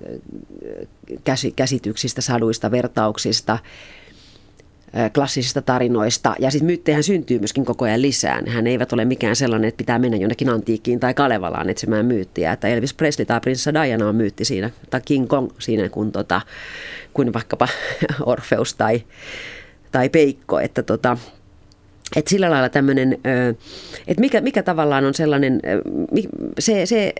käsityksistä, 1.56 2.21
saduista, 2.21 2.71
vertauksista– 2.71 3.60
klassisista 5.13 5.62
tarinoista. 5.62 6.36
Ja 6.39 6.51
sitten 6.51 6.65
myyttejähän 6.65 7.04
syntyy 7.04 7.39
myöskin 7.39 7.65
koko 7.65 7.86
ajan 7.86 8.01
lisää. 8.01 8.41
Hän 8.47 8.67
eivät 8.67 8.93
ole 8.93 9.06
mikään 9.06 9.36
sellainen, 9.36 9.67
että 9.67 9.77
pitää 9.77 9.99
mennä 9.99 10.17
jonnekin 10.17 10.49
antiikkiin 10.49 10.99
tai 10.99 11.13
Kalevalaan 11.13 11.69
etsimään 11.69 12.06
myyttiä. 12.06 12.51
Että 12.51 12.67
Elvis 12.67 12.93
Presley 12.93 13.25
tai 13.25 13.41
Prinsessa 13.41 13.73
Diana 13.73 14.10
on 14.10 14.15
myytti 14.15 14.45
siinä, 14.45 14.69
tai 14.89 15.01
King 15.06 15.27
Kong 15.27 15.49
siinä, 15.60 15.89
kun, 15.89 16.12
tota, 16.12 16.41
kuin 17.13 17.34
vaikkapa 17.34 17.67
Orfeus 18.25 18.73
tai, 18.73 19.04
tai 19.91 20.10
Peikko. 20.10 20.60
Että 20.60 20.84
tota, 20.84 21.17
et 22.15 22.27
sillä 22.27 22.49
lailla 22.51 22.69
tämmöinen, 22.69 23.13
että 24.08 24.21
mikä, 24.21 24.41
mikä 24.41 24.63
tavallaan 24.63 25.06
on 25.06 25.13
sellainen, 25.13 25.60
se, 26.60 26.86
se 26.86 27.13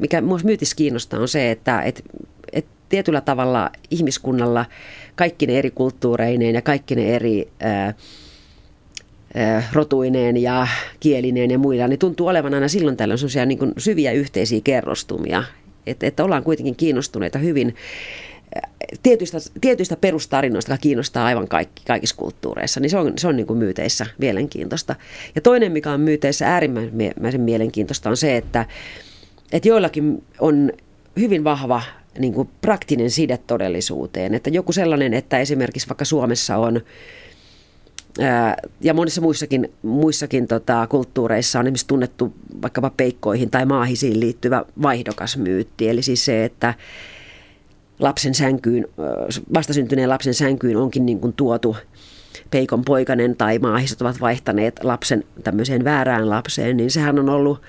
mikä 0.00 0.20
myös 0.20 0.44
myytissä 0.44 0.76
kiinnostaa 0.76 1.20
on 1.20 1.28
se, 1.28 1.50
että 1.50 1.82
et, 1.82 2.04
et 2.52 2.66
tietyllä 2.88 3.20
tavalla 3.20 3.70
ihmiskunnalla– 3.90 4.64
kaikki 5.16 5.46
ne 5.46 5.58
eri 5.58 5.70
kulttuureineen 5.70 6.54
ja 6.54 6.62
kaikki 6.62 6.94
ne 6.94 7.14
eri 7.14 7.48
ää, 7.60 7.94
rotuineen 9.72 10.36
ja 10.36 10.66
kielineen 11.00 11.50
ja 11.50 11.58
muilla, 11.58 11.88
niin 11.88 11.98
tuntuu 11.98 12.26
olevan 12.26 12.54
aina 12.54 12.68
silloin 12.68 12.96
tällöin 12.96 13.18
sellaisia 13.18 13.46
niin 13.46 13.72
syviä 13.78 14.12
yhteisiä 14.12 14.60
kerrostumia. 14.64 15.44
Että, 15.86 16.06
että 16.06 16.24
ollaan 16.24 16.42
kuitenkin 16.42 16.76
kiinnostuneita 16.76 17.38
hyvin 17.38 17.74
tietyistä, 19.02 19.38
tietyistä 19.60 19.96
perustarinoista, 19.96 20.72
jotka 20.72 20.82
kiinnostaa 20.82 21.26
aivan 21.26 21.48
kaikki, 21.48 21.82
kaikissa 21.86 22.16
kulttuureissa, 22.16 22.80
niin 22.80 22.90
se 22.90 22.98
on, 22.98 23.12
se 23.16 23.28
on 23.28 23.36
niin 23.36 23.46
kuin 23.46 23.58
myyteissä 23.58 24.06
mielenkiintoista. 24.18 24.96
Ja 25.34 25.40
toinen, 25.40 25.72
mikä 25.72 25.92
on 25.92 26.00
myyteissä 26.00 26.48
äärimmäisen 26.48 27.40
mielenkiintoista, 27.40 28.10
on 28.10 28.16
se, 28.16 28.36
että, 28.36 28.66
että 29.52 29.68
joillakin 29.68 30.24
on 30.40 30.72
hyvin 31.18 31.44
vahva 31.44 31.82
niin 32.18 32.32
kuin 32.32 32.48
praktinen 32.60 33.10
side 33.10 33.38
todellisuuteen. 33.46 34.34
Että 34.34 34.50
joku 34.50 34.72
sellainen, 34.72 35.14
että 35.14 35.38
esimerkiksi 35.38 35.88
vaikka 35.88 36.04
Suomessa 36.04 36.56
on 36.56 36.80
ja 38.80 38.94
monissa 38.94 39.20
muissakin, 39.20 39.72
muissakin 39.82 40.48
tota, 40.48 40.86
kulttuureissa 40.86 41.58
on 41.58 41.66
esimerkiksi 41.66 41.86
tunnettu 41.86 42.32
vaikkapa 42.62 42.90
peikkoihin 42.90 43.50
tai 43.50 43.66
maahisiin 43.66 44.20
liittyvä 44.20 44.64
vaihdokasmyytti. 44.82 45.88
Eli 45.88 46.02
siis 46.02 46.24
se, 46.24 46.44
että 46.44 46.74
lapsen 47.98 48.34
sänkyyn, 48.34 48.88
vastasyntyneen 49.54 50.08
lapsen 50.08 50.34
sänkyyn 50.34 50.76
onkin 50.76 51.06
niin 51.06 51.20
kuin 51.20 51.32
tuotu 51.32 51.76
peikon 52.50 52.84
poikanen 52.84 53.36
tai 53.36 53.58
maahiset 53.58 54.02
ovat 54.02 54.20
vaihtaneet 54.20 54.84
lapsen 54.84 55.24
tämmöiseen 55.44 55.84
väärään 55.84 56.30
lapseen, 56.30 56.76
niin 56.76 56.90
sehän 56.90 57.18
on 57.18 57.28
ollut 57.28 57.62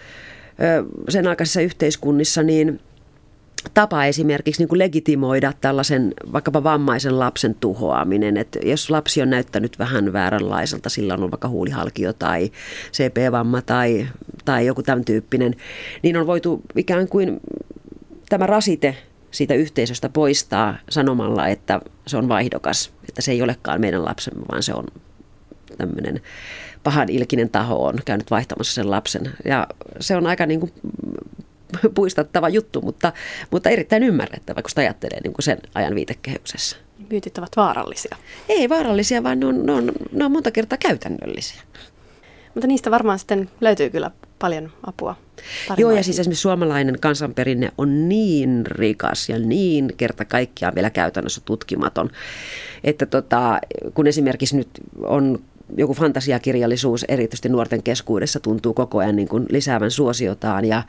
sen 1.10 1.28
aikaisissa 1.28 1.62
yhteiskunnissa, 1.62 2.44
niin 2.44 2.80
tapa 3.74 4.06
esimerkiksi 4.06 4.62
niin 4.62 4.70
kuin 4.70 4.80
legitimoida 4.80 5.54
tällaisen 5.62 6.14
vaikkapa 6.34 6.64
vammaisen 6.64 7.20
lapsen 7.20 7.56
tuhoaminen. 7.56 8.38
Että 8.38 8.60
jos 8.64 8.90
lapsi 8.90 9.22
on 9.22 9.30
näyttänyt 9.30 9.80
vähän 9.80 10.14
vääränlaiselta, 10.14 10.90
sillä 10.90 11.14
on 11.14 11.32
vaikka 11.32 11.48
huulihalkio 11.48 12.14
tai 12.14 12.52
CP-vamma 12.94 13.62
tai, 13.62 14.08
tai 14.46 14.66
joku 14.66 14.84
tämän 14.84 15.06
tyyppinen, 15.06 15.56
niin 16.04 16.18
on 16.18 16.28
voitu 16.28 16.62
ikään 16.76 17.08
kuin 17.08 17.40
tämä 18.30 18.48
rasite 18.48 18.98
siitä 19.32 19.54
yhteisöstä 19.54 20.10
poistaa 20.10 20.78
sanomalla, 20.90 21.48
että 21.48 21.82
se 22.08 22.18
on 22.18 22.30
vaihdokas, 22.30 22.94
että 23.10 23.22
se 23.22 23.32
ei 23.32 23.42
olekaan 23.42 23.82
meidän 23.82 24.06
lapsemme, 24.06 24.46
vaan 24.52 24.64
se 24.64 24.74
on 24.74 24.86
tämmöinen 25.78 26.22
pahan 26.84 27.10
ilkinen 27.10 27.50
taho 27.50 27.86
on 27.86 27.96
käynyt 28.06 28.32
vaihtamassa 28.32 28.74
sen 28.74 28.92
lapsen. 28.92 29.32
Ja 29.46 29.68
se 30.00 30.16
on 30.16 30.28
aika 30.28 30.46
niin 30.46 30.60
kuin 30.60 30.72
puistattava 31.96 32.50
juttu, 32.50 32.82
mutta, 32.82 33.14
mutta 33.52 33.70
erittäin 33.70 34.04
ymmärrettävä, 34.04 34.62
kun 34.62 34.70
sitä 34.70 34.82
ajattelee 34.82 35.22
niin 35.24 35.34
kuin 35.34 35.44
sen 35.44 35.58
ajan 35.76 35.96
viitekehyksessä. 35.96 36.78
Myytit 37.12 37.38
ovat 37.38 37.58
vaarallisia. 37.58 38.18
Ei 38.50 38.70
vaarallisia, 38.70 39.24
vaan 39.24 39.40
ne 39.40 39.46
on, 39.46 39.66
ne 39.66 39.72
on, 39.72 39.92
ne 40.12 40.26
on 40.26 40.32
monta 40.32 40.52
kertaa 40.52 40.78
käytännöllisiä. 40.78 41.62
Mutta 42.54 42.68
niistä 42.68 42.92
varmaan 42.92 43.20
sitten 43.20 43.50
löytyy 43.62 43.90
kyllä 43.90 44.12
paljon 44.40 44.72
apua. 44.84 45.16
Joo, 45.78 45.92
ja 45.92 46.04
siis 46.04 46.20
esimerkiksi 46.20 46.42
suomalainen 46.42 47.00
kansanperinne 47.00 47.72
on 47.78 48.10
niin 48.10 48.66
rikas 48.66 49.30
ja 49.30 49.40
niin 49.40 49.94
kerta 49.98 50.26
kaikkiaan 50.26 50.76
vielä 50.76 50.90
käytännössä 50.90 51.42
tutkimaton, 51.46 52.10
että 52.84 53.06
tota, 53.06 53.60
kun 53.94 54.08
esimerkiksi 54.08 54.58
nyt 54.58 54.70
on 55.04 55.40
joku 55.78 55.94
fantasiakirjallisuus 55.94 57.06
erityisesti 57.08 57.50
nuorten 57.50 57.84
keskuudessa 57.84 58.40
tuntuu 58.40 58.74
koko 58.74 58.98
ajan 58.98 59.16
niin 59.16 59.28
kuin 59.28 59.46
lisäävän 59.50 59.92
suosiotaan 59.92 60.66
ja 60.66 60.84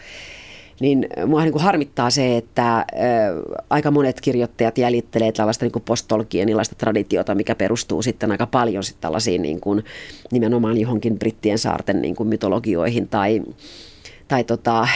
niin 0.80 1.06
mua 1.26 1.42
niin 1.42 1.52
kuin 1.52 1.62
harmittaa 1.62 2.10
se, 2.10 2.36
että 2.36 2.76
ä, 2.78 2.84
aika 3.70 3.90
monet 3.90 4.20
kirjoittajat 4.20 4.78
jäljittelee 4.78 5.32
tällaista 5.32 5.64
niin 5.64 5.82
postolkienilaista 5.84 6.74
traditiota, 6.74 7.34
mikä 7.34 7.54
perustuu 7.54 8.02
sitten 8.02 8.30
aika 8.30 8.46
paljon 8.46 8.84
sitten 8.84 9.02
tällaisiin 9.02 9.42
niin 9.42 9.60
kuin, 9.60 9.84
nimenomaan 10.32 10.78
johonkin 10.78 11.18
brittien 11.18 11.58
saarten 11.58 12.02
niin 12.02 12.16
kuin 12.16 12.28
mytologioihin 12.28 13.08
tai 13.08 13.42
tai 14.28 14.44
tota, 14.44 14.88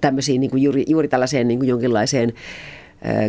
tämmöisiin 0.00 0.40
niin 0.40 0.50
kuin 0.50 0.62
juuri, 0.62 0.84
juuri 0.88 1.08
tällaiseen 1.08 1.48
niin 1.48 1.58
kuin 1.58 1.68
jonkinlaiseen 1.68 2.32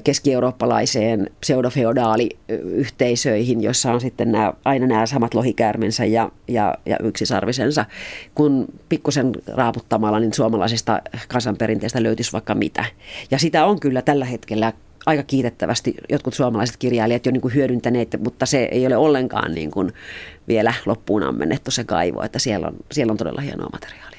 keski-eurooppalaiseen 0.03 1.29
pseudofeodaaliyhteisöihin, 1.41 3.61
jossa 3.61 3.91
on 3.91 4.01
sitten 4.01 4.31
nämä, 4.31 4.53
aina 4.65 4.87
nämä 4.87 5.05
samat 5.05 5.33
lohikäärmensä 5.33 6.05
ja, 6.05 6.31
ja, 6.47 6.75
ja 6.85 6.97
yksisarvisensa. 7.03 7.85
Kun 8.35 8.65
pikkusen 8.89 9.31
raaputtamalla, 9.47 10.19
niin 10.19 10.33
suomalaisesta 10.33 11.01
kansanperinteestä 11.27 12.03
löytyisi 12.03 12.33
vaikka 12.33 12.55
mitä. 12.55 12.85
Ja 13.31 13.39
sitä 13.39 13.65
on 13.65 13.79
kyllä 13.79 14.01
tällä 14.01 14.25
hetkellä 14.25 14.73
aika 15.05 15.23
kiitettävästi 15.23 15.95
jotkut 16.09 16.33
suomalaiset 16.33 16.77
kirjailijat 16.77 17.25
jo 17.25 17.31
niin 17.31 17.41
kuin 17.41 17.53
hyödyntäneet, 17.53 18.15
mutta 18.23 18.45
se 18.45 18.69
ei 18.71 18.87
ole 18.87 18.97
ollenkaan 18.97 19.53
niin 19.53 19.71
kuin 19.71 19.93
vielä 20.47 20.73
loppuun 20.85 21.23
ammennettu 21.23 21.71
se 21.71 21.83
kaivo, 21.83 22.21
että 22.21 22.39
siellä 22.39 22.67
on, 22.67 22.75
siellä 22.91 23.11
on 23.11 23.17
todella 23.17 23.41
hienoa 23.41 23.69
materiaalia. 23.73 24.16